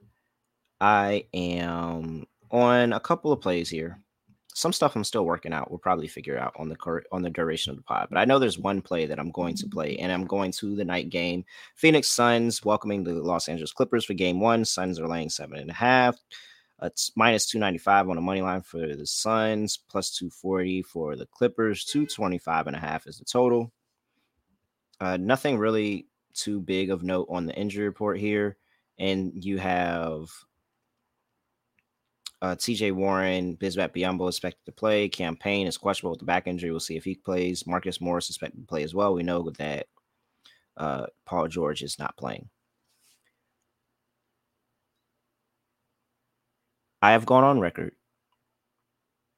I 0.81 1.26
am 1.33 2.26
on 2.50 2.93
a 2.93 2.99
couple 2.99 3.31
of 3.31 3.41
plays 3.41 3.71
here. 3.71 4.00
Some 4.53 4.73
stuff 4.73 4.97
I'm 4.97 5.05
still 5.05 5.25
working 5.25 5.53
out. 5.53 5.71
We'll 5.71 5.79
probably 5.79 6.09
figure 6.09 6.37
out 6.37 6.53
on 6.59 6.69
the 6.69 6.75
cur- 6.75 7.05
on 7.12 7.23
the 7.23 7.31
duration 7.31 7.71
of 7.71 7.76
the 7.76 7.85
pod. 7.85 8.09
But 8.11 8.19
I 8.19 8.25
know 8.25 8.41
there's 8.41 8.59
one 8.59 8.83
play 8.83 9.07
that 9.07 9.21
I'm 9.21 9.31
going 9.31 9.55
to 9.57 9.69
play, 9.69 9.97
and 9.97 10.11
I'm 10.11 10.25
going 10.25 10.50
to 10.53 10.75
the 10.75 10.85
night 10.85 11.09
game. 11.09 11.45
Phoenix 11.76 12.09
Suns 12.09 12.64
welcoming 12.64 13.05
the 13.05 13.12
Los 13.14 13.49
Angeles 13.49 13.73
Clippers 13.73 14.05
for 14.05 14.14
Game 14.14 14.41
One. 14.41 14.64
Suns 14.64 14.99
are 14.99 15.09
laying 15.09 15.31
seven 15.31 15.59
and 15.59 15.71
a 15.71 15.75
half. 15.75 16.17
It's 16.83 17.12
minus 17.14 17.47
295 17.47 18.09
on 18.09 18.17
the 18.17 18.23
money 18.23 18.43
line 18.43 18.62
for 18.62 18.97
the 18.97 19.07
Suns, 19.07 19.76
plus 19.76 20.17
240 20.17 20.83
for 20.83 21.14
the 21.14 21.26
Clippers. 21.26 21.85
225 21.85 22.67
and 22.67 22.76
a 22.76 22.81
half 22.81 23.07
is 23.07 23.19
the 23.19 23.25
total. 23.25 23.73
Uh, 25.00 25.17
nothing 25.17 25.59
really 25.59 26.07
too 26.35 26.61
big 26.61 26.91
of 26.91 27.03
note 27.03 27.26
on 27.31 27.47
the 27.47 27.55
injury 27.55 27.87
report 27.87 28.19
here. 28.19 28.57
And 28.99 29.33
you 29.45 29.59
have 29.59 30.31
uh, 32.43 32.55
TJ 32.55 32.93
Warren, 32.93 33.57
Bismack 33.57 33.95
Biyombo 33.95 34.29
expected 34.29 34.64
to 34.67 34.73
play. 34.73 35.09
Cam 35.09 35.37
Payne 35.37 35.67
is 35.67 35.79
questionable 35.79 36.12
with 36.12 36.21
the 36.21 36.26
back 36.26 36.47
injury. 36.47 36.71
We'll 36.71 36.81
see 36.81 36.97
if 36.97 37.05
he 37.05 37.14
plays. 37.14 37.67
Marcus 37.67 38.00
Morris 38.00 38.29
expected 38.29 38.61
to 38.61 38.67
play 38.67 38.83
as 38.83 38.95
well. 38.95 39.14
We 39.14 39.23
know 39.23 39.50
that 39.59 39.87
uh, 40.76 41.07
Paul 41.25 41.49
George 41.49 41.83
is 41.83 41.99
not 41.99 42.17
playing. 42.17 42.49
I 47.00 47.12
have 47.12 47.26
gone 47.26 47.45
on 47.45 47.61
record. 47.61 47.93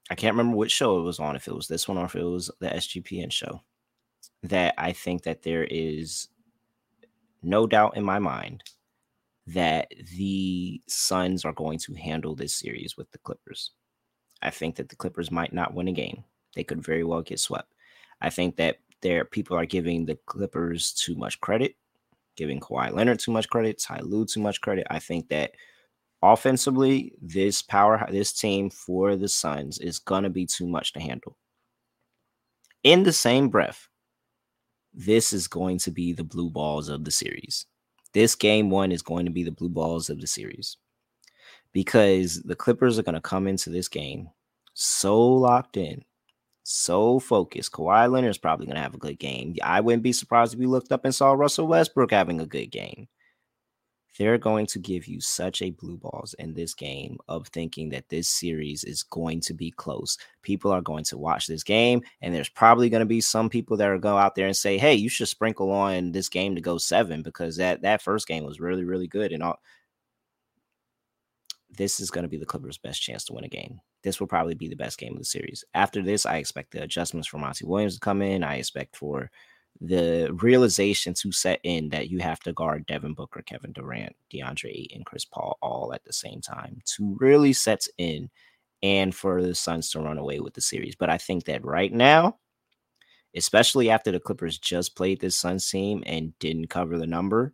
I 0.09 0.15
can't 0.15 0.33
remember 0.35 0.55
which 0.57 0.71
show 0.71 0.99
it 0.99 1.03
was 1.03 1.19
on, 1.19 1.35
if 1.35 1.47
it 1.47 1.55
was 1.55 1.67
this 1.67 1.87
one 1.87 1.97
or 1.97 2.05
if 2.05 2.15
it 2.15 2.23
was 2.23 2.49
the 2.59 2.67
SGPN 2.69 3.31
show. 3.31 3.61
that 4.43 4.73
I 4.77 4.93
think 4.93 5.23
that 5.23 5.43
there 5.43 5.65
is 5.65 6.29
no 7.41 7.67
doubt 7.67 7.97
in 7.97 8.03
my 8.03 8.19
mind 8.19 8.63
that 9.47 9.91
the 10.17 10.81
Suns 10.87 11.45
are 11.45 11.53
going 11.53 11.79
to 11.79 11.93
handle 11.93 12.35
this 12.35 12.53
series 12.53 12.97
with 12.97 13.09
the 13.11 13.17
Clippers. 13.19 13.71
I 14.41 14.49
think 14.49 14.75
that 14.75 14.89
the 14.89 14.95
Clippers 14.95 15.31
might 15.31 15.53
not 15.53 15.73
win 15.73 15.87
a 15.87 15.93
game. 15.93 16.23
They 16.55 16.63
could 16.63 16.83
very 16.83 17.03
well 17.03 17.21
get 17.21 17.39
swept. 17.39 17.73
I 18.21 18.29
think 18.29 18.57
that 18.57 18.77
there 19.01 19.25
people 19.25 19.57
are 19.57 19.65
giving 19.65 20.05
the 20.05 20.17
Clippers 20.25 20.91
too 20.91 21.15
much 21.15 21.39
credit, 21.39 21.75
giving 22.35 22.59
Kawhi 22.59 22.91
Leonard 22.91 23.19
too 23.19 23.31
much 23.31 23.47
credit, 23.49 23.79
Ty 23.79 24.01
Lue 24.01 24.25
too 24.25 24.41
much 24.41 24.59
credit. 24.59 24.85
I 24.89 24.99
think 24.99 25.29
that 25.29 25.51
offensively, 26.21 27.13
this 27.21 27.61
power, 27.61 28.05
this 28.11 28.33
team 28.33 28.69
for 28.69 29.15
the 29.15 29.29
Suns 29.29 29.79
is 29.79 29.99
gonna 29.99 30.29
be 30.29 30.45
too 30.45 30.67
much 30.67 30.93
to 30.93 30.99
handle. 30.99 31.37
In 32.83 33.03
the 33.03 33.13
same 33.13 33.49
breath, 33.49 33.87
this 34.97 35.31
is 35.31 35.47
going 35.47 35.77
to 35.77 35.91
be 35.91 36.11
the 36.11 36.23
blue 36.23 36.49
balls 36.49 36.89
of 36.89 37.05
the 37.05 37.11
series. 37.11 37.67
This 38.13 38.33
game 38.33 38.71
one 38.71 38.91
is 38.91 39.03
going 39.03 39.25
to 39.25 39.31
be 39.31 39.43
the 39.43 39.51
blue 39.51 39.69
balls 39.69 40.09
of 40.09 40.19
the 40.19 40.27
series 40.27 40.77
because 41.71 42.41
the 42.41 42.55
Clippers 42.55 42.97
are 42.97 43.03
going 43.03 43.13
to 43.13 43.21
come 43.21 43.47
into 43.47 43.69
this 43.69 43.87
game 43.87 44.29
so 44.73 45.21
locked 45.21 45.77
in, 45.77 46.03
so 46.63 47.19
focused. 47.19 47.71
Kawhi 47.73 48.11
Leonard 48.11 48.31
is 48.31 48.39
probably 48.39 48.65
going 48.65 48.75
to 48.75 48.81
have 48.81 48.95
a 48.95 48.99
good 48.99 49.19
game. 49.19 49.55
I 49.63 49.81
wouldn't 49.81 50.01
be 50.01 50.13
surprised 50.13 50.53
if 50.53 50.59
we 50.59 50.65
looked 50.65 50.91
up 50.91 51.05
and 51.05 51.13
saw 51.13 51.33
Russell 51.33 51.67
Westbrook 51.67 52.09
having 52.09 52.41
a 52.41 52.47
good 52.47 52.71
game 52.71 53.07
they're 54.17 54.37
going 54.37 54.65
to 54.67 54.79
give 54.79 55.07
you 55.07 55.21
such 55.21 55.61
a 55.61 55.71
blue 55.71 55.97
balls 55.97 56.33
in 56.39 56.53
this 56.53 56.73
game 56.73 57.17
of 57.27 57.47
thinking 57.47 57.89
that 57.89 58.09
this 58.09 58.27
series 58.27 58.83
is 58.83 59.03
going 59.03 59.41
to 59.41 59.53
be 59.53 59.71
close. 59.71 60.17
People 60.41 60.71
are 60.71 60.81
going 60.81 61.03
to 61.05 61.17
watch 61.17 61.47
this 61.47 61.63
game, 61.63 62.01
and 62.21 62.33
there's 62.33 62.49
probably 62.49 62.89
going 62.89 63.01
to 63.01 63.05
be 63.05 63.21
some 63.21 63.49
people 63.49 63.77
that 63.77 63.89
are 63.89 63.97
go 63.97 64.17
out 64.17 64.35
there 64.35 64.47
and 64.47 64.57
say, 64.57 64.77
"Hey, 64.77 64.95
you 64.95 65.09
should 65.09 65.27
sprinkle 65.27 65.71
on 65.71 66.11
this 66.11 66.29
game 66.29 66.55
to 66.55 66.61
go 66.61 66.77
seven 66.77 67.21
because 67.21 67.57
that 67.57 67.81
that 67.81 68.01
first 68.01 68.27
game 68.27 68.43
was 68.43 68.59
really 68.59 68.83
really 68.83 69.07
good." 69.07 69.31
And 69.31 69.43
all 69.43 69.59
this 71.69 71.99
is 71.99 72.11
going 72.11 72.23
to 72.23 72.29
be 72.29 72.37
the 72.37 72.45
Clippers' 72.45 72.77
best 72.77 73.01
chance 73.01 73.23
to 73.25 73.33
win 73.33 73.43
a 73.43 73.49
game. 73.49 73.79
This 74.03 74.19
will 74.19 74.27
probably 74.27 74.55
be 74.55 74.67
the 74.67 74.75
best 74.75 74.97
game 74.97 75.13
of 75.13 75.19
the 75.19 75.25
series. 75.25 75.63
After 75.73 76.01
this, 76.01 76.25
I 76.25 76.37
expect 76.37 76.71
the 76.71 76.83
adjustments 76.83 77.27
for 77.27 77.37
Monty 77.37 77.65
Williams 77.65 77.95
to 77.95 77.99
come 77.99 78.21
in. 78.21 78.43
I 78.43 78.55
expect 78.55 78.95
for 78.95 79.29
the 79.79 80.29
realization 80.41 81.13
to 81.13 81.31
set 81.31 81.59
in 81.63 81.89
that 81.89 82.09
you 82.09 82.19
have 82.19 82.39
to 82.41 82.53
guard 82.53 82.85
Devin 82.85 83.13
Booker, 83.13 83.41
Kevin 83.41 83.71
Durant, 83.73 84.15
DeAndre 84.33 84.71
Ayton, 84.71 85.03
Chris 85.03 85.25
Paul 85.25 85.57
all 85.61 85.93
at 85.93 86.03
the 86.03 86.13
same 86.13 86.41
time 86.41 86.81
to 86.95 87.15
really 87.19 87.53
sets 87.53 87.89
in 87.97 88.29
and 88.83 89.13
for 89.13 89.41
the 89.41 89.55
Suns 89.55 89.89
to 89.91 89.99
run 89.99 90.17
away 90.17 90.39
with 90.39 90.53
the 90.53 90.61
series. 90.61 90.95
But 90.95 91.09
I 91.09 91.17
think 91.17 91.45
that 91.45 91.65
right 91.65 91.91
now, 91.91 92.37
especially 93.35 93.89
after 93.89 94.11
the 94.11 94.19
Clippers 94.19 94.57
just 94.57 94.95
played 94.95 95.19
this 95.19 95.37
Suns 95.37 95.69
team 95.69 96.03
and 96.05 96.37
didn't 96.39 96.69
cover 96.69 96.97
the 96.97 97.07
number, 97.07 97.53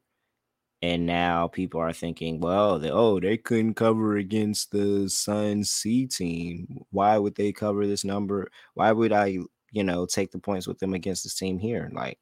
and 0.82 1.06
now 1.06 1.48
people 1.48 1.80
are 1.80 1.94
thinking, 1.94 2.42
well, 2.42 2.78
they, 2.78 2.90
oh, 2.90 3.20
they 3.20 3.38
couldn't 3.38 3.76
cover 3.76 4.18
against 4.18 4.72
the 4.72 5.10
Suns 5.10 5.72
C 5.72 6.06
team. 6.08 6.84
Why 6.92 7.18
would 7.18 7.36
they 7.36 7.54
cover 7.54 7.88
this 7.88 8.04
number? 8.04 8.50
Why 8.74 8.92
would 8.92 9.14
I 9.14 9.40
you 9.74 9.84
know, 9.84 10.06
take 10.06 10.32
the 10.32 10.40
points 10.40 10.68
with 10.68 10.80
them 10.80 10.94
against 10.94 11.24
this 11.24 11.36
team 11.36 11.60
here. 11.60 11.92
Like 11.94 12.20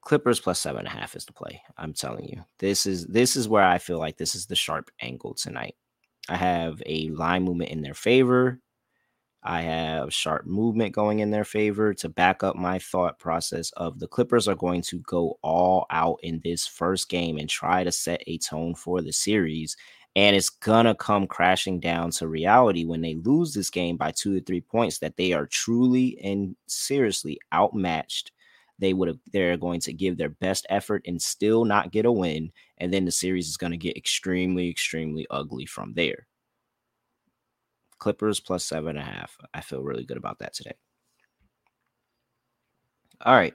Clippers 0.00 0.40
plus 0.40 0.58
seven 0.58 0.80
and 0.80 0.88
a 0.88 0.90
half 0.90 1.14
is 1.14 1.26
the 1.26 1.34
play. 1.34 1.62
I'm 1.76 1.92
telling 1.92 2.24
you. 2.24 2.42
This 2.58 2.86
is 2.86 3.06
this 3.06 3.36
is 3.36 3.46
where 3.46 3.62
I 3.62 3.76
feel 3.76 3.98
like 3.98 4.16
this 4.16 4.34
is 4.34 4.46
the 4.46 4.56
sharp 4.56 4.90
angle 5.02 5.34
tonight. 5.34 5.76
I 6.30 6.36
have 6.36 6.82
a 6.86 7.10
line 7.10 7.42
movement 7.42 7.70
in 7.70 7.82
their 7.82 7.94
favor. 7.94 8.58
I 9.42 9.60
have 9.60 10.12
sharp 10.12 10.46
movement 10.46 10.94
going 10.94 11.20
in 11.20 11.30
their 11.30 11.44
favor 11.44 11.92
to 11.94 12.08
back 12.08 12.42
up 12.42 12.56
my 12.56 12.78
thought 12.78 13.18
process 13.18 13.70
of 13.72 13.98
the 13.98 14.08
Clippers 14.08 14.48
are 14.48 14.54
going 14.54 14.82
to 14.82 14.98
go 15.00 15.38
all 15.42 15.86
out 15.90 16.18
in 16.22 16.40
this 16.42 16.66
first 16.66 17.10
game 17.10 17.36
and 17.36 17.48
try 17.48 17.84
to 17.84 17.92
set 17.92 18.22
a 18.26 18.38
tone 18.38 18.74
for 18.74 19.02
the 19.02 19.12
series 19.12 19.76
and 20.18 20.34
it's 20.34 20.50
gonna 20.50 20.96
come 20.96 21.28
crashing 21.28 21.78
down 21.78 22.10
to 22.10 22.26
reality 22.26 22.84
when 22.84 23.00
they 23.00 23.14
lose 23.14 23.54
this 23.54 23.70
game 23.70 23.96
by 23.96 24.10
two 24.10 24.36
or 24.36 24.40
three 24.40 24.60
points 24.60 24.98
that 24.98 25.16
they 25.16 25.32
are 25.32 25.46
truly 25.46 26.18
and 26.24 26.56
seriously 26.66 27.38
outmatched. 27.54 28.32
They 28.80 28.94
would 28.94 29.06
have 29.06 29.18
they're 29.32 29.56
going 29.56 29.78
to 29.82 29.92
give 29.92 30.16
their 30.18 30.30
best 30.30 30.66
effort 30.70 31.02
and 31.06 31.22
still 31.22 31.64
not 31.64 31.92
get 31.92 32.04
a 32.04 32.10
win. 32.10 32.50
And 32.78 32.92
then 32.92 33.04
the 33.04 33.12
series 33.12 33.46
is 33.46 33.56
going 33.56 33.70
to 33.70 33.76
get 33.76 33.96
extremely, 33.96 34.68
extremely 34.68 35.24
ugly 35.30 35.66
from 35.66 35.94
there. 35.94 36.26
Clippers 38.00 38.40
plus 38.40 38.64
seven 38.64 38.96
and 38.96 38.98
a 38.98 39.02
half. 39.02 39.38
I 39.54 39.60
feel 39.60 39.84
really 39.84 40.04
good 40.04 40.16
about 40.16 40.40
that 40.40 40.52
today. 40.52 40.74
All 43.24 43.36
right. 43.36 43.54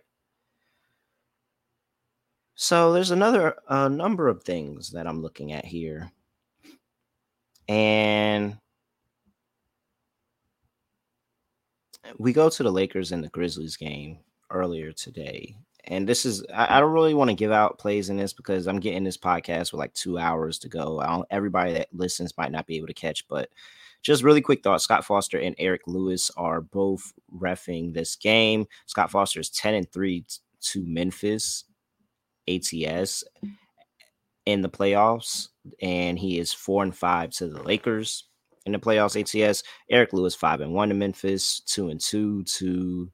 So 2.56 2.94
there's 2.94 3.12
another 3.12 3.56
uh, 3.68 3.90
number 3.90 4.30
of 4.30 4.44
things 4.44 4.92
that 4.92 5.08
I'm 5.08 5.22
looking 5.22 5.52
at 5.52 5.66
here 5.66 6.10
and 7.68 8.58
we 12.18 12.34
go 12.34 12.50
to 12.50 12.64
the 12.64 12.72
Lakers 12.72 13.12
and 13.12 13.24
the 13.24 13.30
Grizzlies 13.30 13.78
game 13.78 14.20
earlier 14.50 14.92
today. 14.92 15.56
And 15.86 16.08
this 16.08 16.26
is 16.26 16.44
I, 16.54 16.78
I 16.78 16.80
don't 16.80 16.94
really 16.94 17.14
want 17.14 17.30
to 17.30 17.36
give 17.36 17.52
out 17.52 17.80
plays 17.80 18.10
in 18.10 18.18
this 18.18 18.34
because 18.34 18.68
I'm 18.68 18.80
getting 18.80 19.04
this 19.04 19.18
podcast 19.18 19.72
with 19.72 19.80
like 19.80 19.94
two 19.94 20.18
hours 20.18 20.60
to 20.60 20.70
go. 20.70 21.26
Everybody 21.30 21.74
that 21.74 21.90
listens 21.94 22.38
might 22.38 22.52
not 22.52 22.68
be 22.68 22.78
able 22.78 22.88
to 22.88 22.94
catch, 22.94 23.28
but 23.28 23.50
just 24.02 24.24
really 24.24 24.42
quick 24.42 24.64
thoughts. 24.64 24.84
Scott 24.84 25.06
Foster 25.06 25.40
and 25.40 25.56
Eric 25.58 25.82
Lewis 25.88 26.30
are 26.38 26.62
both 26.62 27.14
refing 27.34 27.94
this 27.94 28.16
game. 28.16 28.66
Scott 28.86 29.12
Foster 29.12 29.40
is 29.40 29.50
10 29.50 29.74
and 29.74 29.92
3 29.92 30.26
to 30.62 30.86
Memphis 30.86 31.66
ATS 32.48 33.24
in 34.46 34.62
the 34.62 34.70
playoffs, 34.70 35.50
and 35.82 36.20
he 36.20 36.40
is 36.40 36.54
four 36.54 36.84
and 36.84 36.96
five 36.96 37.32
to 37.32 37.48
the 37.48 37.64
Lakers 37.64 38.28
in 38.66 38.74
the 38.74 38.80
playoffs. 38.80 39.20
ATS 39.20 39.64
Eric 39.90 40.14
Lewis 40.14 40.36
five 40.36 40.62
and 40.62 40.74
one 40.74 40.90
to 40.90 40.96
Memphis, 40.96 41.62
two 41.62 41.90
and 41.90 42.00
two 42.00 42.44
to 42.44 43.12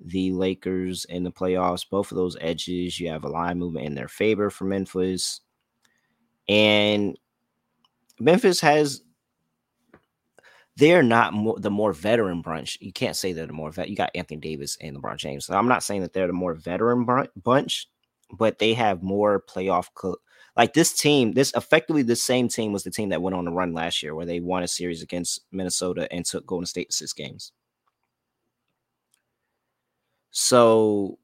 the 0.00 0.32
Lakers 0.32 1.04
in 1.06 1.24
the 1.24 1.32
playoffs. 1.32 1.88
Both 1.88 2.12
of 2.12 2.16
those 2.16 2.36
edges, 2.40 3.00
you 3.00 3.08
have 3.08 3.24
a 3.24 3.28
line 3.28 3.58
movement 3.58 3.86
in 3.86 3.94
their 3.94 4.08
favor 4.08 4.50
for 4.50 4.64
Memphis, 4.64 5.40
and 6.48 7.18
Memphis 8.20 8.60
has. 8.60 9.02
They're 10.76 11.02
not 11.02 11.32
more, 11.32 11.58
the 11.58 11.72
more 11.72 11.92
veteran 11.92 12.40
bunch. 12.40 12.78
You 12.80 12.92
can't 12.92 13.16
say 13.16 13.32
they're 13.32 13.48
the 13.48 13.52
more 13.52 13.72
vet. 13.72 13.88
You 13.88 13.96
got 13.96 14.12
Anthony 14.14 14.38
Davis 14.38 14.78
and 14.80 14.96
LeBron 14.96 15.16
James. 15.16 15.44
So 15.44 15.56
I'm 15.56 15.66
not 15.66 15.82
saying 15.82 16.02
that 16.02 16.12
they're 16.12 16.28
the 16.28 16.32
more 16.32 16.54
veteran 16.54 17.04
bunch, 17.34 17.88
but 18.30 18.60
they 18.60 18.74
have 18.74 19.02
more 19.02 19.42
playoff 19.42 19.88
like 20.58 20.74
this 20.74 20.92
team, 20.92 21.32
this 21.32 21.52
effectively 21.54 22.02
the 22.02 22.16
same 22.16 22.48
team 22.48 22.72
was 22.72 22.82
the 22.82 22.90
team 22.90 23.10
that 23.10 23.22
went 23.22 23.36
on 23.36 23.44
the 23.44 23.52
run 23.52 23.72
last 23.72 24.02
year 24.02 24.16
where 24.16 24.26
they 24.26 24.40
won 24.40 24.64
a 24.64 24.68
series 24.68 25.02
against 25.02 25.42
Minnesota 25.52 26.12
and 26.12 26.26
took 26.26 26.44
Golden 26.44 26.66
State 26.66 26.90
to 26.90 26.96
six 26.96 27.12
games. 27.12 27.52
So 30.32 31.18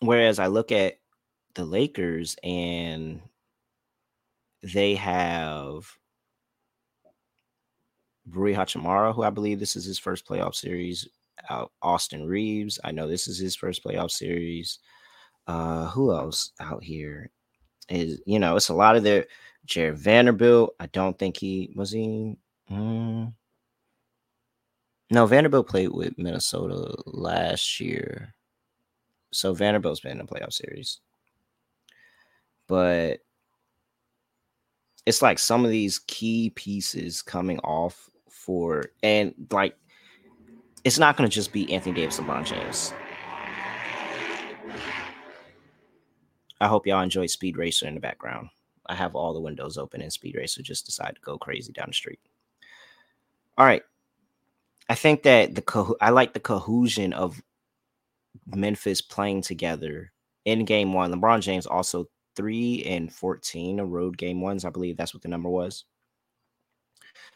whereas 0.00 0.38
I 0.38 0.48
look 0.48 0.70
at 0.70 0.98
the 1.54 1.64
Lakers 1.64 2.36
and 2.44 3.22
they 4.62 4.94
have 4.96 5.96
Rui 8.28 8.52
Hachimura, 8.52 9.14
who 9.14 9.22
I 9.22 9.30
believe 9.30 9.58
this 9.58 9.76
is 9.76 9.86
his 9.86 9.98
first 9.98 10.28
playoff 10.28 10.54
series. 10.54 11.08
Out 11.48 11.72
Austin 11.80 12.26
Reaves, 12.26 12.78
I 12.84 12.92
know 12.92 13.08
this 13.08 13.26
is 13.26 13.38
his 13.38 13.56
first 13.56 13.82
playoff 13.82 14.10
series. 14.10 14.78
Uh, 15.46 15.88
who 15.88 16.12
else 16.12 16.52
out 16.60 16.84
here 16.84 17.30
is 17.88 18.20
you 18.24 18.38
know 18.38 18.56
it's 18.56 18.68
a 18.68 18.74
lot 18.74 18.96
of 18.96 19.02
their 19.02 19.26
Jared 19.66 19.98
Vanderbilt. 19.98 20.74
I 20.78 20.86
don't 20.86 21.18
think 21.18 21.36
he 21.36 21.72
was 21.74 21.90
he. 21.90 22.36
Mm, 22.70 23.32
no, 25.10 25.26
Vanderbilt 25.26 25.68
played 25.68 25.88
with 25.88 26.16
Minnesota 26.18 26.94
last 27.06 27.80
year, 27.80 28.34
so 29.32 29.52
Vanderbilt's 29.52 30.00
been 30.00 30.12
in 30.12 30.18
the 30.18 30.24
playoff 30.24 30.52
series. 30.52 31.00
But 32.68 33.20
it's 35.06 35.22
like 35.22 35.40
some 35.40 35.64
of 35.64 35.70
these 35.70 35.98
key 36.06 36.50
pieces 36.50 37.22
coming 37.22 37.58
off 37.60 38.08
for 38.28 38.84
and 39.02 39.34
like 39.50 39.76
it's 40.84 40.98
not 40.98 41.16
going 41.16 41.28
to 41.28 41.34
just 41.34 41.52
be 41.52 41.72
Anthony 41.72 41.94
Davis, 41.94 42.18
LeBron 42.18 42.44
James. 42.44 42.92
I 46.60 46.68
hope 46.68 46.86
y'all 46.86 47.02
enjoy 47.02 47.26
Speed 47.26 47.56
Racer 47.56 47.86
in 47.86 47.94
the 47.94 48.00
background. 48.00 48.50
I 48.86 48.94
have 48.94 49.14
all 49.14 49.32
the 49.32 49.40
windows 49.40 49.78
open 49.78 50.02
and 50.02 50.12
Speed 50.12 50.36
Racer 50.36 50.62
just 50.62 50.84
decided 50.84 51.16
to 51.16 51.20
go 51.22 51.38
crazy 51.38 51.72
down 51.72 51.86
the 51.88 51.94
street. 51.94 52.20
All 53.56 53.66
right. 53.66 53.82
I 54.88 54.94
think 54.94 55.22
that 55.22 55.54
the 55.54 55.94
I 56.00 56.10
like 56.10 56.32
the 56.32 56.40
cohesion 56.40 57.12
of 57.12 57.40
Memphis 58.46 59.00
playing 59.00 59.42
together 59.42 60.12
in 60.44 60.64
game 60.64 60.92
one. 60.92 61.12
LeBron 61.12 61.40
James 61.40 61.66
also 61.66 62.08
three 62.34 62.82
and 62.84 63.12
14 63.12 63.78
a 63.78 63.84
road 63.84 64.16
game 64.16 64.40
ones. 64.40 64.64
I 64.64 64.70
believe 64.70 64.96
that's 64.96 65.14
what 65.14 65.22
the 65.22 65.28
number 65.28 65.48
was. 65.48 65.84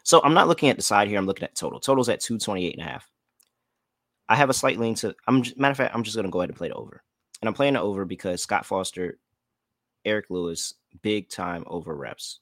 So 0.03 0.21
I'm 0.23 0.33
not 0.33 0.47
looking 0.47 0.69
at 0.69 0.75
the 0.75 0.83
side 0.83 1.07
here. 1.07 1.17
I'm 1.17 1.25
looking 1.25 1.43
at 1.43 1.55
total. 1.55 1.79
Total's 1.79 2.09
at 2.09 2.19
228 2.19 2.77
and 2.77 2.85
a 2.85 2.91
half. 2.91 3.09
I 4.27 4.35
have 4.35 4.49
a 4.49 4.53
slight 4.53 4.79
lean 4.79 4.95
to. 4.95 5.15
I'm 5.27 5.43
matter 5.57 5.71
of 5.71 5.77
fact. 5.77 5.95
I'm 5.95 6.03
just 6.03 6.15
gonna 6.15 6.29
go 6.29 6.41
ahead 6.41 6.49
and 6.49 6.57
play 6.57 6.69
the 6.69 6.75
over, 6.75 7.03
and 7.41 7.47
I'm 7.47 7.53
playing 7.53 7.73
the 7.73 7.81
over 7.81 8.05
because 8.05 8.41
Scott 8.41 8.65
Foster, 8.65 9.17
Eric 10.03 10.25
Lewis, 10.29 10.73
big 11.01 11.29
time 11.29 11.63
over 11.67 11.95
reps. 11.95 12.39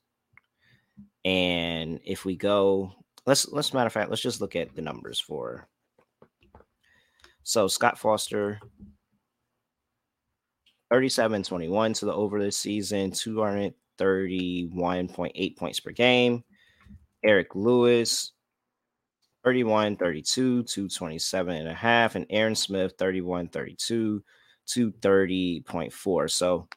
And 1.25 1.99
if 2.05 2.25
we 2.25 2.35
go, 2.35 2.91
let's 3.25 3.47
let's 3.49 3.73
matter 3.73 3.87
of 3.87 3.93
fact, 3.93 4.09
let's 4.09 4.21
just 4.21 4.41
look 4.41 4.55
at 4.55 4.75
the 4.75 4.81
numbers 4.81 5.19
for. 5.19 5.67
So 7.43 7.67
Scott 7.67 7.97
Foster, 7.97 8.59
37 10.89 11.43
21 11.43 11.93
to 11.93 12.05
the 12.05 12.13
over 12.13 12.41
this 12.41 12.57
season, 12.57 13.11
231.8 13.11 15.57
points 15.57 15.79
per 15.79 15.91
game. 15.91 16.43
Eric 17.23 17.55
Lewis, 17.55 18.33
31 19.43 19.97
32, 19.97 20.63
227 20.63 21.55
and 21.55 21.67
a 21.67 21.73
half, 21.73 22.15
and 22.15 22.25
Aaron 22.29 22.55
Smith, 22.55 22.93
31 22.97 23.49
32, 23.49 24.23
230.4. 24.67 26.29
So 26.31 26.67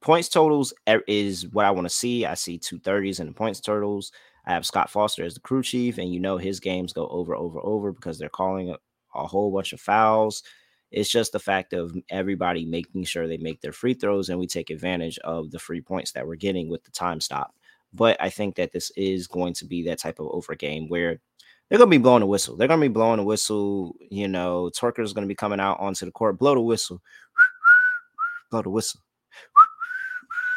points 0.00 0.28
totals 0.28 0.72
is 0.86 1.48
what 1.48 1.66
I 1.66 1.70
want 1.70 1.86
to 1.86 1.94
see. 1.94 2.24
I 2.24 2.34
see 2.34 2.58
230s 2.58 3.20
in 3.20 3.26
the 3.26 3.32
points 3.32 3.60
totals. 3.60 4.12
I 4.46 4.52
have 4.52 4.66
Scott 4.66 4.90
Foster 4.90 5.24
as 5.24 5.34
the 5.34 5.40
crew 5.40 5.62
chief, 5.62 5.98
and 5.98 6.12
you 6.12 6.18
know 6.18 6.38
his 6.38 6.60
games 6.60 6.92
go 6.92 7.06
over, 7.08 7.36
over, 7.36 7.60
over 7.62 7.92
because 7.92 8.18
they're 8.18 8.28
calling 8.28 8.70
a, 8.70 8.76
a 9.14 9.26
whole 9.26 9.52
bunch 9.52 9.72
of 9.72 9.80
fouls. 9.80 10.42
It's 10.90 11.10
just 11.10 11.32
the 11.32 11.38
fact 11.38 11.72
of 11.72 11.94
everybody 12.10 12.64
making 12.64 13.04
sure 13.04 13.28
they 13.28 13.36
make 13.36 13.60
their 13.60 13.72
free 13.72 13.94
throws, 13.94 14.28
and 14.28 14.38
we 14.38 14.46
take 14.46 14.70
advantage 14.70 15.18
of 15.18 15.50
the 15.50 15.58
free 15.58 15.80
points 15.80 16.12
that 16.12 16.26
we're 16.26 16.36
getting 16.36 16.68
with 16.68 16.82
the 16.84 16.90
time 16.90 17.20
stop. 17.20 17.54
But 17.92 18.16
I 18.20 18.30
think 18.30 18.56
that 18.56 18.72
this 18.72 18.90
is 18.96 19.26
going 19.26 19.54
to 19.54 19.66
be 19.66 19.84
that 19.84 19.98
type 19.98 20.18
of 20.20 20.28
over 20.28 20.54
game 20.54 20.88
where 20.88 21.20
they're 21.70 21.78
to 21.88 21.98
be 21.98 22.02
blowing 22.02 22.22
a 22.22 22.26
whistle. 22.26 22.56
They're 22.56 22.68
to 22.80 22.88
be 22.88 22.92
blowing 22.92 23.20
a 23.20 23.24
whistle. 23.24 23.94
You 24.10 24.26
know, 24.26 24.70
Twerker 24.76 25.04
is 25.04 25.12
going 25.12 25.24
to 25.24 25.28
be 25.28 25.36
coming 25.36 25.60
out 25.60 25.78
onto 25.78 26.04
the 26.04 26.10
court, 26.10 26.38
blow 26.38 26.54
the 26.54 26.60
whistle, 26.60 27.00
blow 28.50 28.62
the 28.62 28.70
whistle. 28.70 29.00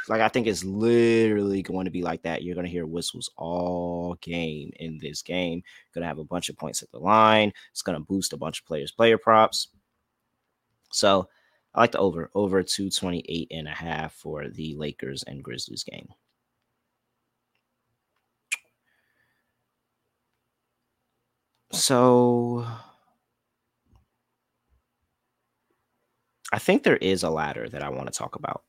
Like 0.09 0.21
I 0.21 0.27
think 0.27 0.47
it's 0.47 0.65
literally 0.65 1.61
going 1.61 1.85
to 1.85 1.91
be 1.91 2.01
like 2.01 2.23
that. 2.23 2.43
You're 2.43 2.55
to 2.65 2.71
hear 2.71 2.85
whistles 2.85 3.29
all 3.37 4.17
game 4.21 4.71
in 4.77 4.97
this 4.97 5.21
game. 5.21 5.63
To 5.93 6.03
have 6.03 6.17
a 6.17 6.25
bunch 6.25 6.49
of 6.49 6.57
points 6.57 6.81
at 6.81 6.91
the 6.91 6.99
line. 6.99 7.53
It's 7.71 7.83
to 7.97 8.03
boost 8.03 8.33
a 8.33 8.37
bunch 8.37 8.59
of 8.59 8.65
players' 8.65 8.91
player 8.91 9.17
props. 9.17 9.69
So 10.91 11.29
I 11.73 11.81
like 11.81 11.91
the 11.91 11.99
over 11.99 12.31
over 12.33 12.63
228 12.63 13.47
and 13.51 13.67
a 13.67 13.71
half 13.71 14.13
for 14.13 14.49
the 14.49 14.75
Lakers 14.75 15.23
and 15.23 15.43
Grizzlies 15.43 15.83
game. 15.83 16.09
So 21.73 22.65
I 26.51 26.59
think 26.59 26.83
there 26.83 26.97
is 26.97 27.23
a 27.23 27.31
ladder 27.31 27.67
that 27.67 27.81
I 27.81 27.89
want 27.89 28.05
to 28.05 28.17
talk 28.17 28.35
about. 28.35 28.63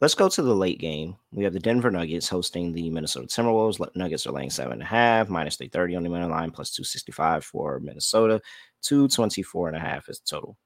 Let's 0.00 0.14
go 0.14 0.28
to 0.28 0.42
the 0.42 0.54
late 0.54 0.78
game. 0.78 1.16
We 1.32 1.42
have 1.42 1.52
the 1.52 1.58
Denver 1.58 1.90
Nuggets 1.90 2.28
hosting 2.28 2.72
the 2.72 2.88
Minnesota 2.90 3.26
Timberwolves. 3.26 3.84
Nuggets 3.96 4.24
are 4.28 4.32
laying 4.32 4.50
seven 4.50 4.74
and 4.74 4.82
a 4.82 4.84
half, 4.84 5.28
minus 5.28 5.56
330 5.56 5.96
on 5.96 6.04
the 6.04 6.08
money 6.08 6.26
line, 6.26 6.52
plus 6.52 6.70
265 6.70 7.44
for 7.44 7.80
Minnesota. 7.80 8.40
224 8.82 9.68
and 9.68 9.76
a 9.76 9.80
half 9.80 10.08
is 10.08 10.20
total. 10.20 10.56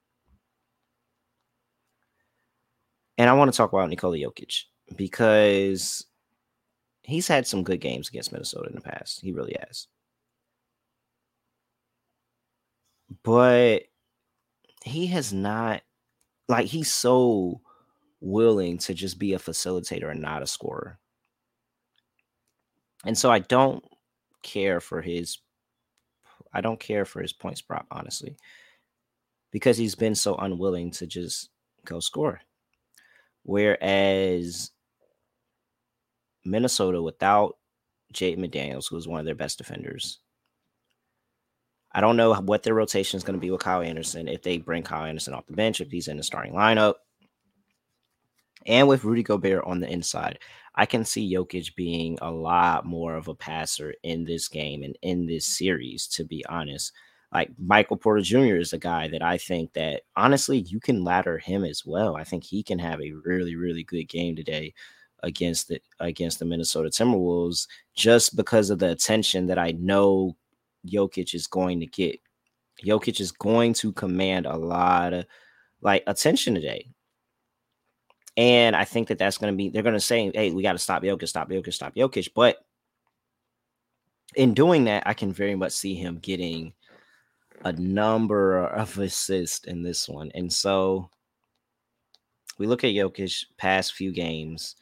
And 3.17 3.27
I 3.27 3.33
want 3.33 3.51
to 3.51 3.57
talk 3.57 3.73
about 3.73 3.89
Nikola 3.89 4.17
Jokic 4.17 4.65
because 4.95 6.05
he's 7.01 7.27
had 7.27 7.47
some 7.47 7.63
good 7.63 7.81
games 7.81 8.09
against 8.09 8.31
Minnesota 8.31 8.69
in 8.69 8.75
the 8.75 8.81
past. 8.81 9.19
He 9.21 9.31
really 9.31 9.55
has. 9.65 9.87
But 13.23 13.83
he 14.83 15.07
has 15.07 15.31
not 15.31 15.81
like 16.47 16.67
he's 16.67 16.91
so 16.91 17.61
willing 18.19 18.77
to 18.77 18.93
just 18.93 19.19
be 19.19 19.33
a 19.33 19.39
facilitator 19.39 20.09
and 20.11 20.21
not 20.21 20.41
a 20.41 20.47
scorer. 20.47 20.99
And 23.05 23.17
so 23.17 23.31
I 23.31 23.39
don't 23.39 23.83
care 24.41 24.79
for 24.79 25.01
his 25.01 25.39
I 26.53 26.61
don't 26.61 26.79
care 26.79 27.05
for 27.05 27.21
his 27.21 27.33
points 27.33 27.61
prop, 27.61 27.87
honestly, 27.89 28.37
because 29.51 29.77
he's 29.77 29.95
been 29.95 30.15
so 30.15 30.35
unwilling 30.35 30.91
to 30.91 31.07
just 31.07 31.49
go 31.83 31.99
score. 31.99 32.41
Whereas 33.41 34.71
Minnesota, 36.45 37.01
without 37.01 37.57
Jaden 38.13 38.37
McDaniels, 38.37 38.89
who 38.89 38.97
is 38.97 39.07
one 39.07 39.19
of 39.19 39.25
their 39.25 39.35
best 39.35 39.57
defenders, 39.57 40.19
I 41.93 42.01
don't 42.01 42.17
know 42.17 42.33
what 42.33 42.63
their 42.63 42.73
rotation 42.73 43.17
is 43.17 43.23
going 43.23 43.35
to 43.35 43.41
be 43.41 43.51
with 43.51 43.61
Kyle 43.61 43.81
Anderson 43.81 44.27
if 44.27 44.41
they 44.41 44.57
bring 44.57 44.83
Kyle 44.83 45.05
Anderson 45.05 45.33
off 45.33 45.45
the 45.45 45.53
bench, 45.53 45.79
if 45.79 45.91
he's 45.91 46.07
in 46.07 46.17
the 46.17 46.23
starting 46.23 46.53
lineup. 46.53 46.95
And 48.65 48.87
with 48.87 49.03
Rudy 49.03 49.23
Gobert 49.23 49.63
on 49.65 49.79
the 49.79 49.91
inside, 49.91 50.39
I 50.75 50.85
can 50.85 51.05
see 51.05 51.33
Jokic 51.33 51.75
being 51.75 52.17
a 52.21 52.31
lot 52.31 52.85
more 52.85 53.15
of 53.15 53.27
a 53.27 53.35
passer 53.35 53.93
in 54.03 54.23
this 54.23 54.47
game 54.47 54.83
and 54.83 54.97
in 55.01 55.27
this 55.27 55.45
series, 55.45 56.07
to 56.07 56.23
be 56.23 56.43
honest. 56.47 56.93
Like 57.31 57.51
Michael 57.57 57.97
Porter 57.97 58.21
Jr. 58.21 58.57
is 58.57 58.73
a 58.73 58.77
guy 58.77 59.07
that 59.09 59.21
I 59.23 59.37
think 59.37 59.73
that 59.73 60.03
honestly 60.15 60.59
you 60.59 60.79
can 60.79 61.03
ladder 61.03 61.37
him 61.37 61.63
as 61.65 61.83
well. 61.85 62.15
I 62.15 62.23
think 62.23 62.43
he 62.43 62.63
can 62.63 62.79
have 62.79 63.01
a 63.01 63.13
really, 63.25 63.55
really 63.55 63.83
good 63.83 64.05
game 64.05 64.35
today 64.35 64.73
against 65.23 65.67
the 65.67 65.81
against 65.99 66.39
the 66.39 66.45
Minnesota 66.45 66.89
Timberwolves 66.89 67.67
just 67.95 68.35
because 68.35 68.69
of 68.69 68.79
the 68.79 68.91
attention 68.91 69.47
that 69.47 69.57
I 69.57 69.71
know 69.71 70.35
Jokic 70.87 71.33
is 71.33 71.47
going 71.47 71.79
to 71.79 71.85
get. 71.85 72.19
Jokic 72.83 73.19
is 73.19 73.31
going 73.31 73.73
to 73.75 73.93
command 73.93 74.45
a 74.45 74.57
lot 74.57 75.13
of 75.13 75.25
like 75.81 76.03
attention 76.07 76.55
today. 76.55 76.89
And 78.35 78.75
I 78.75 78.83
think 78.83 79.09
that 79.09 79.19
that's 79.19 79.37
going 79.37 79.53
to 79.53 79.57
be, 79.57 79.69
they're 79.69 79.83
going 79.83 79.93
to 79.93 79.99
say, 79.99 80.31
hey, 80.33 80.51
we 80.51 80.63
got 80.63 80.71
to 80.71 80.79
stop 80.79 81.03
Jokic, 81.03 81.27
stop 81.27 81.49
Jokic, 81.49 81.73
stop 81.73 81.95
Jokic. 81.95 82.29
But 82.33 82.65
in 84.35 84.53
doing 84.53 84.85
that, 84.85 85.03
I 85.05 85.13
can 85.13 85.31
very 85.31 85.55
much 85.55 85.73
see 85.73 85.93
him 85.93 86.17
getting 86.17 86.73
a 87.63 87.71
number 87.73 88.65
of 88.65 88.97
assists 88.97 89.65
in 89.65 89.83
this 89.83 90.09
one. 90.09 90.31
And 90.33 90.51
so 90.51 91.09
we 92.57 92.65
look 92.65 92.83
at 92.83 92.93
Jokic 92.93 93.45
past 93.57 93.93
few 93.93 94.11
games 94.11 94.75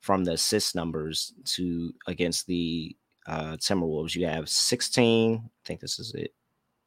from 0.00 0.24
the 0.24 0.32
assist 0.32 0.74
numbers 0.74 1.32
to 1.44 1.92
against 2.06 2.46
the 2.46 2.94
uh, 3.28 3.56
Timberwolves. 3.58 4.16
You 4.16 4.26
have 4.26 4.48
16, 4.48 5.36
I 5.44 5.48
think 5.64 5.80
this 5.80 5.98
is 5.98 6.14
it. 6.14 6.32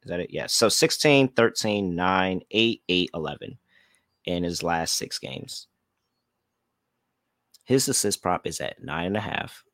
Is 0.02 0.08
that 0.08 0.20
it? 0.20 0.30
Yeah. 0.30 0.46
So 0.48 0.68
16, 0.68 1.28
13, 1.28 1.94
9, 1.94 2.42
8, 2.50 2.82
8, 2.88 3.10
11 3.14 3.58
in 4.24 4.44
his 4.44 4.62
last 4.62 4.96
six 4.96 5.18
games. 5.18 5.68
His 7.64 7.88
assist 7.88 8.20
prop 8.20 8.46
is 8.46 8.60
at 8.60 8.82
nine 8.82 9.06
and 9.06 9.16
a 9.16 9.20
half. 9.20 9.64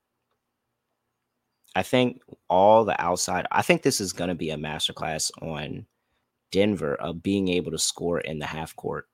I 1.75 1.83
think 1.83 2.21
all 2.49 2.85
the 2.85 3.01
outside, 3.01 3.47
I 3.51 3.63
think 3.63 3.83
this 3.83 4.01
is 4.01 4.13
going 4.13 4.29
to 4.29 4.35
be 4.35 4.51
a 4.51 4.57
masterclass 4.57 5.31
on 5.41 5.87
Denver 6.53 6.95
of 6.95 7.23
being 7.23 7.49
able 7.49 7.71
to 7.71 7.79
score 7.79 8.21
in 8.21 8.39
the 8.39 8.47
half 8.47 8.77
court 8.77 9.07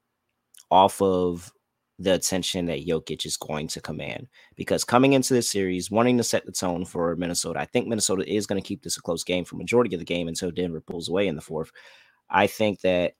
off 0.71 1.01
of 1.01 1.53
the 1.98 2.14
attention 2.14 2.66
that 2.66 2.87
Jokic 2.87 3.24
is 3.24 3.37
going 3.37 3.68
to 3.68 3.80
command. 3.80 4.28
Because 4.57 4.85
coming 4.85 5.12
into 5.12 5.35
this 5.35 5.48
series, 5.48 5.90
wanting 5.90 6.16
to 6.18 6.24
set 6.24 6.44
the 6.44 6.52
tone 6.52 6.85
for 6.85 7.14
Minnesota, 7.16 7.61
I 7.61 7.66
think 7.66 7.87
Minnesota 7.87 8.28
is 8.28 8.46
going 8.46 8.61
to 8.61 8.66
keep 8.66 8.83
this 8.83 8.96
a 8.96 9.02
close 9.02 9.22
game 9.22 9.44
for 9.44 9.57
majority 9.57 9.94
of 9.94 10.00
the 10.00 10.04
game 10.04 10.28
until 10.28 10.50
Denver 10.50 10.80
pulls 10.80 11.09
away 11.09 11.28
in 11.28 11.37
the 11.37 11.42
fourth. 11.42 11.70
I 12.28 12.46
think 12.46 12.80
that 12.80 13.14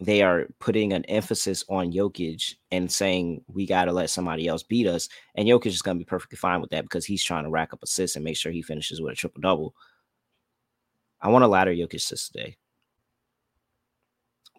they 0.00 0.22
are 0.22 0.46
putting 0.58 0.92
an 0.92 1.04
emphasis 1.04 1.64
on 1.68 1.92
Jokic 1.92 2.54
and 2.70 2.90
saying 2.90 3.44
we 3.46 3.66
got 3.66 3.84
to 3.84 3.92
let 3.92 4.10
somebody 4.10 4.48
else 4.48 4.62
beat 4.62 4.86
us. 4.86 5.08
And 5.34 5.46
Jokic 5.46 5.66
is 5.66 5.82
going 5.82 5.96
to 5.96 6.04
be 6.04 6.08
perfectly 6.08 6.36
fine 6.36 6.60
with 6.60 6.70
that 6.70 6.82
because 6.82 7.04
he's 7.04 7.22
trying 7.22 7.44
to 7.44 7.50
rack 7.50 7.72
up 7.72 7.82
assists 7.82 8.16
and 8.16 8.24
make 8.24 8.36
sure 8.36 8.50
he 8.50 8.62
finishes 8.62 9.00
with 9.00 9.12
a 9.12 9.16
triple 9.16 9.40
double. 9.40 9.74
I 11.20 11.28
want 11.28 11.42
to 11.42 11.48
ladder 11.48 11.72
Jokic 11.72 11.94
assists 11.94 12.30
today. 12.30 12.56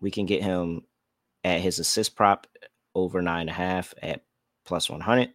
We 0.01 0.11
can 0.11 0.25
get 0.25 0.43
him 0.43 0.81
at 1.43 1.61
his 1.61 1.79
assist 1.79 2.15
prop 2.15 2.47
over 2.95 3.21
nine 3.21 3.41
and 3.41 3.49
a 3.49 3.53
half 3.53 3.93
at 4.01 4.23
plus 4.65 4.89
100. 4.89 5.29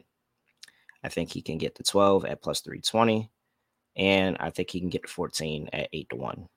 I 1.05 1.09
think 1.09 1.31
he 1.31 1.43
can 1.43 1.59
get 1.59 1.77
the 1.77 1.85
12 1.85 2.25
at 2.25 2.43
plus 2.43 2.61
320. 2.61 3.31
And 3.97 4.37
I 4.41 4.51
think 4.51 4.71
he 4.71 4.81
can 4.81 4.89
get 4.89 5.03
the 5.03 5.09
14 5.09 5.69
at 5.73 5.89
8 5.93 6.09
to 6.11 6.17
1. 6.17 6.49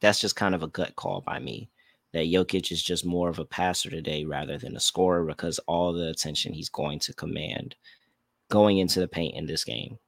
that's 0.00 0.20
just 0.20 0.36
kind 0.36 0.54
of 0.54 0.62
a 0.62 0.68
gut 0.68 0.94
call 0.96 1.20
by 1.20 1.38
me 1.38 1.70
that 2.12 2.26
Jokic 2.26 2.72
is 2.72 2.82
just 2.82 3.04
more 3.04 3.28
of 3.28 3.38
a 3.38 3.44
passer 3.44 3.90
today 3.90 4.24
rather 4.24 4.56
than 4.56 4.76
a 4.76 4.80
scorer 4.80 5.24
because 5.24 5.58
all 5.66 5.92
the 5.92 6.08
attention 6.08 6.52
he's 6.52 6.70
going 6.70 6.98
to 7.00 7.12
command 7.12 7.74
going 8.50 8.78
into 8.78 9.00
the 9.00 9.08
paint 9.08 9.34
in 9.34 9.46
this 9.46 9.64
game. 9.64 9.98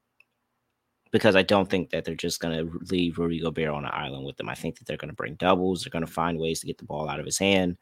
Because 1.13 1.35
I 1.35 1.43
don't 1.43 1.69
think 1.69 1.91
that 1.91 2.05
they're 2.05 2.15
just 2.15 2.41
going 2.41 2.57
to 2.57 2.79
leave 2.91 3.19
Rudy 3.19 3.41
Gobert 3.41 3.69
on 3.69 3.85
an 3.85 3.91
island 3.93 4.25
with 4.25 4.37
them. 4.37 4.49
I 4.49 4.55
think 4.55 4.79
that 4.79 4.87
they're 4.87 4.97
going 4.97 5.11
to 5.11 5.17
bring 5.17 5.35
doubles. 5.35 5.83
They're 5.83 5.91
going 5.91 6.07
to 6.07 6.13
find 6.13 6.39
ways 6.39 6.61
to 6.61 6.67
get 6.67 6.79
the 6.79 6.85
ball 6.85 7.09
out 7.09 7.19
of 7.19 7.27
his 7.27 7.39
hand. 7.39 7.77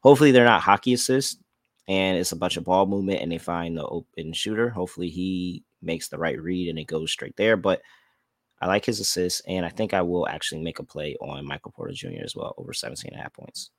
Hopefully, 0.00 0.30
they're 0.30 0.44
not 0.44 0.62
hockey 0.62 0.92
assists. 0.92 1.42
and 1.88 2.18
it's 2.18 2.32
a 2.32 2.36
bunch 2.36 2.56
of 2.56 2.64
ball 2.64 2.86
movement, 2.86 3.20
and 3.20 3.32
they 3.32 3.38
find 3.38 3.76
the 3.76 3.86
open 3.86 4.32
shooter. 4.32 4.68
Hopefully, 4.70 5.08
he 5.08 5.64
makes 5.82 6.08
the 6.08 6.18
right 6.18 6.40
read 6.40 6.68
and 6.68 6.78
it 6.78 6.84
goes 6.86 7.10
straight 7.10 7.36
there. 7.36 7.56
But 7.56 7.82
I 8.60 8.66
like 8.66 8.84
his 8.84 9.00
assists, 9.00 9.40
and 9.46 9.64
I 9.64 9.68
think 9.70 9.94
I 9.94 10.02
will 10.02 10.28
actually 10.28 10.62
make 10.62 10.78
a 10.78 10.84
play 10.84 11.16
on 11.20 11.46
Michael 11.46 11.72
Porter 11.72 11.94
Jr. 11.94 12.22
as 12.24 12.36
well, 12.36 12.54
over 12.58 12.72
17 12.72 13.10
and 13.12 13.20
a 13.20 13.22
half 13.22 13.32
points. 13.32 13.70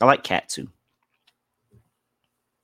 I 0.00 0.06
like 0.06 0.24
Cat 0.24 0.48
too. 0.48 0.68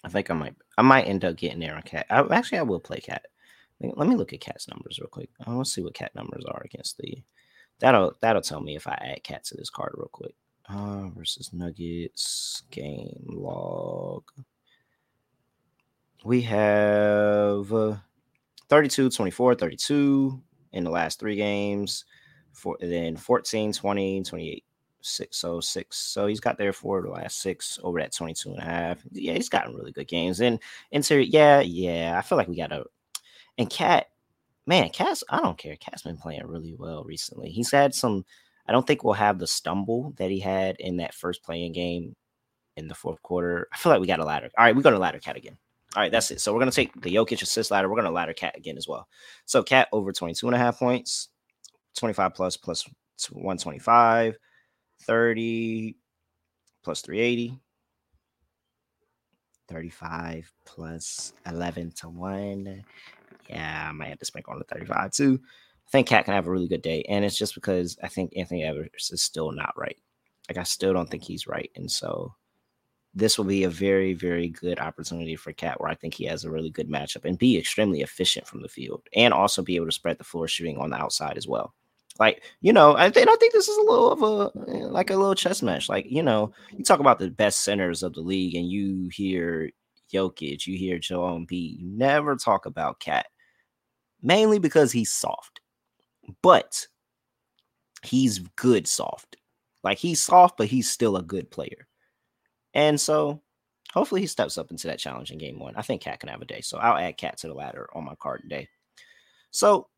I 0.04 0.08
think 0.08 0.30
I 0.30 0.34
might 0.34 0.54
I 0.78 0.82
might 0.82 1.06
end 1.06 1.24
up 1.24 1.36
getting 1.36 1.60
there 1.60 1.74
on 1.74 1.82
Cat. 1.82 2.06
I, 2.10 2.20
actually, 2.30 2.58
I 2.58 2.62
will 2.62 2.80
play 2.80 3.00
Cat. 3.00 3.26
Let 3.80 4.08
me 4.08 4.16
look 4.16 4.32
at 4.32 4.40
Cat's 4.40 4.68
numbers 4.68 4.98
real 4.98 5.08
quick. 5.08 5.30
I 5.46 5.50
want 5.50 5.66
to 5.66 5.70
see 5.70 5.82
what 5.82 5.94
Cat 5.94 6.14
numbers 6.14 6.44
are 6.46 6.62
against 6.64 6.98
the. 6.98 7.22
That'll 7.78 8.14
that'll 8.20 8.42
tell 8.42 8.60
me 8.60 8.76
if 8.76 8.86
I 8.86 8.98
add 9.00 9.22
Cat 9.22 9.44
to 9.44 9.56
this 9.56 9.70
card 9.70 9.92
real 9.94 10.10
quick. 10.12 10.34
Uh, 10.68 11.08
versus 11.08 11.52
Nuggets 11.52 12.62
game 12.70 13.24
log. 13.26 14.22
We 16.24 16.42
have 16.42 17.72
uh, 17.72 17.96
32, 18.68 19.10
24, 19.10 19.54
32 19.54 20.40
in 20.72 20.84
the 20.84 20.90
last 20.90 21.18
three 21.18 21.36
games. 21.36 22.04
For 22.52 22.76
then 22.80 23.16
14, 23.16 23.72
20, 23.72 24.22
28 24.22 24.64
six 25.02 25.36
so 25.38 25.60
six 25.60 25.96
so 25.96 26.26
he's 26.26 26.40
got 26.40 26.58
there 26.58 26.72
for 26.72 27.02
the 27.02 27.10
last 27.10 27.40
six 27.40 27.78
over 27.82 28.00
that 28.00 28.14
22 28.14 28.50
and 28.50 28.58
a 28.58 28.64
half. 28.64 28.98
Yeah 29.12 29.34
he's 29.34 29.48
gotten 29.48 29.74
really 29.74 29.92
good 29.92 30.08
games. 30.08 30.40
And 30.40 30.58
interior 30.90 31.26
yeah 31.28 31.60
yeah 31.60 32.16
i 32.18 32.22
feel 32.22 32.38
like 32.38 32.48
we 32.48 32.56
gotta 32.56 32.84
and 33.58 33.70
cat 33.70 34.08
man 34.66 34.90
cat's 34.90 35.24
i 35.28 35.40
don't 35.40 35.58
care. 35.58 35.76
Cat's 35.76 36.02
been 36.02 36.16
playing 36.16 36.46
really 36.46 36.74
well 36.74 37.04
recently. 37.04 37.50
He's 37.50 37.70
had 37.70 37.94
some 37.94 38.24
i 38.66 38.72
don't 38.72 38.86
think 38.86 39.02
we'll 39.04 39.14
have 39.14 39.38
the 39.38 39.46
stumble 39.46 40.12
that 40.16 40.30
he 40.30 40.38
had 40.38 40.76
in 40.78 40.98
that 40.98 41.14
first 41.14 41.42
playing 41.42 41.72
game 41.72 42.14
in 42.76 42.88
the 42.88 42.94
fourth 42.94 43.22
quarter. 43.22 43.68
I 43.72 43.76
feel 43.76 43.92
like 43.92 44.00
we 44.00 44.06
got 44.06 44.20
a 44.20 44.24
ladder. 44.24 44.50
All 44.56 44.64
right 44.64 44.74
we're 44.74 44.82
gonna 44.82 44.98
ladder 44.98 45.18
cat 45.18 45.36
again. 45.36 45.56
All 45.96 46.02
right 46.02 46.12
that's 46.12 46.30
it. 46.30 46.40
So 46.40 46.52
we're 46.52 46.60
gonna 46.60 46.70
take 46.70 47.00
the 47.00 47.14
Jokic 47.14 47.42
assist 47.42 47.70
ladder. 47.70 47.88
We're 47.88 47.96
gonna 47.96 48.10
ladder 48.10 48.34
cat 48.34 48.56
again 48.56 48.76
as 48.76 48.86
well. 48.86 49.08
So 49.44 49.62
cat 49.62 49.88
over 49.92 50.12
22 50.12 50.46
and 50.46 50.54
a 50.54 50.58
half 50.58 50.78
points 50.78 51.28
25 51.96 52.34
plus 52.34 52.56
plus 52.56 52.88
125 53.32 54.38
30 55.02 55.96
plus 56.82 57.00
380. 57.02 57.58
35 59.68 60.52
plus 60.66 61.32
11 61.46 61.92
to 61.92 62.08
1. 62.08 62.84
Yeah, 63.48 63.86
I 63.88 63.92
might 63.92 64.08
have 64.08 64.18
to 64.18 64.24
sprinkle 64.24 64.52
on 64.52 64.58
the 64.58 64.64
35 64.64 65.12
too. 65.12 65.40
I 65.42 65.90
think 65.90 66.08
Cat 66.08 66.24
can 66.24 66.34
have 66.34 66.46
a 66.46 66.50
really 66.50 66.68
good 66.68 66.82
day. 66.82 67.02
And 67.08 67.24
it's 67.24 67.38
just 67.38 67.54
because 67.54 67.96
I 68.02 68.08
think 68.08 68.32
Anthony 68.36 68.64
Edwards 68.64 69.10
is 69.10 69.22
still 69.22 69.52
not 69.52 69.72
right. 69.76 69.96
Like, 70.48 70.58
I 70.58 70.64
still 70.64 70.92
don't 70.92 71.08
think 71.08 71.22
he's 71.22 71.46
right. 71.46 71.70
And 71.76 71.90
so 71.90 72.34
this 73.14 73.38
will 73.38 73.44
be 73.44 73.64
a 73.64 73.70
very, 73.70 74.14
very 74.14 74.48
good 74.48 74.78
opportunity 74.78 75.36
for 75.36 75.52
Cat 75.52 75.80
where 75.80 75.90
I 75.90 75.94
think 75.94 76.14
he 76.14 76.24
has 76.26 76.44
a 76.44 76.50
really 76.50 76.70
good 76.70 76.88
matchup 76.88 77.24
and 77.24 77.38
be 77.38 77.56
extremely 77.58 78.02
efficient 78.02 78.46
from 78.46 78.62
the 78.62 78.68
field 78.68 79.02
and 79.14 79.34
also 79.34 79.62
be 79.62 79.76
able 79.76 79.86
to 79.86 79.92
spread 79.92 80.18
the 80.18 80.24
floor 80.24 80.46
shooting 80.46 80.78
on 80.78 80.90
the 80.90 80.96
outside 80.96 81.36
as 81.36 81.48
well. 81.48 81.74
Like, 82.20 82.42
you 82.60 82.74
know, 82.74 82.94
I, 82.96 83.08
think, 83.08 83.28
I 83.30 83.36
think 83.36 83.54
this 83.54 83.66
is 83.66 83.78
a 83.78 83.90
little 83.90 84.12
of 84.12 84.22
a 84.22 84.70
eh, 84.70 84.84
like 84.84 85.08
a 85.08 85.16
little 85.16 85.34
chess 85.34 85.62
match. 85.62 85.88
Like, 85.88 86.04
you 86.08 86.22
know, 86.22 86.52
you 86.70 86.84
talk 86.84 87.00
about 87.00 87.18
the 87.18 87.30
best 87.30 87.62
centers 87.62 88.02
of 88.02 88.12
the 88.12 88.20
league 88.20 88.54
and 88.54 88.70
you 88.70 89.08
hear 89.10 89.70
Jokic, 90.12 90.66
you 90.66 90.76
hear 90.76 90.98
Joel 90.98 91.38
Embiid. 91.38 91.80
You 91.80 91.86
never 91.86 92.36
talk 92.36 92.66
about 92.66 93.00
Cat, 93.00 93.26
mainly 94.22 94.58
because 94.58 94.92
he's 94.92 95.10
soft, 95.10 95.62
but 96.42 96.86
he's 98.02 98.40
good 98.56 98.86
soft. 98.86 99.36
Like 99.82 99.96
he's 99.96 100.22
soft, 100.22 100.58
but 100.58 100.66
he's 100.66 100.90
still 100.90 101.16
a 101.16 101.22
good 101.22 101.50
player. 101.50 101.88
And 102.74 103.00
so 103.00 103.40
hopefully 103.94 104.20
he 104.20 104.26
steps 104.26 104.58
up 104.58 104.70
into 104.70 104.88
that 104.88 104.98
challenge 104.98 105.30
in 105.30 105.38
game 105.38 105.58
one. 105.58 105.74
I 105.74 105.80
think 105.80 106.02
Cat 106.02 106.20
can 106.20 106.28
have 106.28 106.42
a 106.42 106.44
day. 106.44 106.60
So 106.60 106.76
I'll 106.76 106.98
add 106.98 107.16
Cat 107.16 107.38
to 107.38 107.48
the 107.48 107.54
ladder 107.54 107.88
on 107.94 108.04
my 108.04 108.14
card 108.16 108.42
today. 108.42 108.68
So 109.52 109.88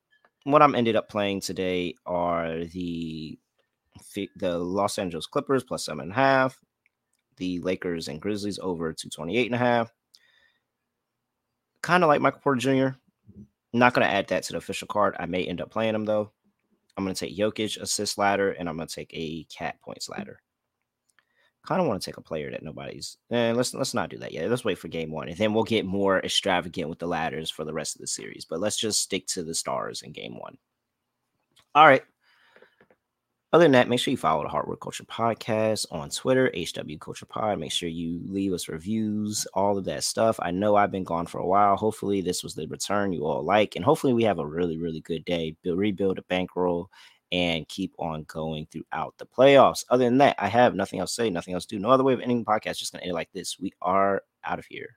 what 0.45 0.63
I'm 0.63 0.75
ended 0.75 0.97
up 0.97 1.09
playing 1.09 1.41
today 1.41 1.95
are 2.07 2.65
the 2.65 3.39
the 4.37 4.59
Los 4.59 4.99
Angeles 4.99 5.27
Clippers 5.27 5.65
plus 5.65 5.85
seven 5.85 6.03
and 6.05 6.13
a 6.13 6.15
half, 6.15 6.59
the 7.37 7.61
Lakers 7.61 8.09
and 8.09 8.21
Grizzlies 8.21 8.59
over 8.59 8.93
to 8.93 9.09
28 9.09 9.47
and 9.47 9.55
a 9.55 9.59
half. 9.59 9.93
Kind 11.83 12.05
of 12.05 12.09
like 12.09 12.21
Michael 12.21 12.41
Porter 12.41 12.61
Jr. 12.61 12.97
not 13.73 13.95
going 13.95 14.07
to 14.07 14.13
add 14.13 14.29
that 14.29 14.45
to 14.45 14.53
the 14.53 14.59
official 14.59 14.89
card. 14.89 15.17
I 15.19 15.27
may 15.27 15.45
end 15.45 15.61
up 15.61 15.71
playing 15.71 15.95
him 15.95 16.05
though. 16.05 16.31
I'm 16.97 17.05
going 17.05 17.15
to 17.15 17.27
take 17.27 17.37
Jokic 17.37 17.81
assist 17.81 18.19
ladder 18.19 18.53
and 18.53 18.69
I'm 18.69 18.77
going 18.77 18.89
to 18.89 18.95
take 18.95 19.11
a 19.13 19.45
cat 19.45 19.81
points 19.81 20.09
ladder 20.09 20.41
kind 21.67 21.81
of 21.81 21.87
want 21.87 22.03
to 22.03 22.05
take 22.05 22.17
a 22.17 22.23
player 22.23 22.51
that 22.51 22.63
nobody's. 22.63 23.17
Eh, 23.31 23.53
let's 23.53 23.75
let's 23.75 23.95
not 23.95 24.11
do 24.11 24.19
that 24.19 24.33
yet. 24.33 24.49
Let's 24.51 24.65
wait 24.65 24.79
for 24.79 24.89
game 24.89 25.11
one, 25.11 25.29
and 25.29 25.37
then 25.37 25.55
we'll 25.55 25.65
get 25.65 25.87
more 25.87 26.19
extravagant 26.21 26.89
with 26.89 26.99
the 26.99 27.07
ladders 27.07 27.51
for 27.51 27.65
the 27.65 27.73
rest 27.73 27.97
of 27.97 28.01
the 28.01 28.07
series. 28.07 28.45
But 28.45 28.61
let's 28.61 28.77
just 28.77 29.01
stick 29.01 29.27
to 29.29 29.43
the 29.43 29.55
stars 29.55 30.03
in 30.03 30.13
game 30.13 30.39
one. 30.39 30.59
All 31.75 31.87
right. 31.87 32.03
Other 33.55 33.65
than 33.65 33.73
that, 33.73 33.89
make 33.89 34.01
sure 34.01 34.11
you 34.11 34.17
follow 34.17 34.43
the 34.43 34.49
Hardwood 34.49 34.81
Culture 34.81 35.05
Podcast 35.05 35.85
on 35.91 36.09
Twitter, 36.09 36.51
HW 36.57 36.97
Culture 36.99 37.27
Pod. 37.27 37.59
Make 37.59 37.71
sure 37.71 37.89
you 37.91 38.23
leave 38.25 38.55
us 38.55 38.67
reviews, 38.67 39.47
all 39.53 39.77
of 39.77 39.85
that 39.85 40.05
stuff. 40.05 40.39
I 40.41 40.51
know 40.51 40.75
I've 40.75 40.91
been 40.91 41.05
gone 41.05 41.27
for 41.27 41.39
a 41.39 41.47
while. 41.47 41.77
Hopefully, 41.77 42.23
this 42.23 42.43
was 42.43 42.55
the 42.55 42.67
return 42.69 43.13
you 43.13 43.27
all 43.27 43.45
like, 43.45 43.77
and 43.77 43.85
hopefully, 43.85 44.15
we 44.15 44.25
have 44.25 44.39
a 44.39 44.47
really, 44.47 44.79
really 44.79 45.03
good 45.03 45.25
day. 45.27 45.55
Build, 45.63 45.79
rebuild 45.79 46.19
a 46.19 46.23
bankroll 46.23 46.89
and 47.33 47.67
keep 47.69 47.95
on 47.99 48.25
going 48.25 48.67
throughout 48.67 49.15
the 49.17 49.27
playoffs. 49.27 49.85
Other 49.89 50.05
than 50.05 50.19
that, 50.19 50.37
I 50.39 50.49
have 50.49 50.75
nothing 50.75 51.01
else 51.01 51.17
to 51.17 51.23
say, 51.23 51.31
nothing 51.31 51.55
else 51.55 51.65
to 51.67 51.77
do. 51.77 51.81
No 51.81 51.91
other 51.91 52.05
way 52.05 52.13
of 52.13 52.21
ending 52.21 52.41
the 52.41 52.45
podcast. 52.45 52.77
Just 52.77 52.93
going 52.93 53.01
to 53.01 53.07
end 53.07 53.13
it 53.13 53.15
like 53.15 53.33
this. 53.33 53.59
We 53.59 53.73
are 53.81 54.23
out 54.45 54.59
of 54.59 54.67
here. 54.67 54.97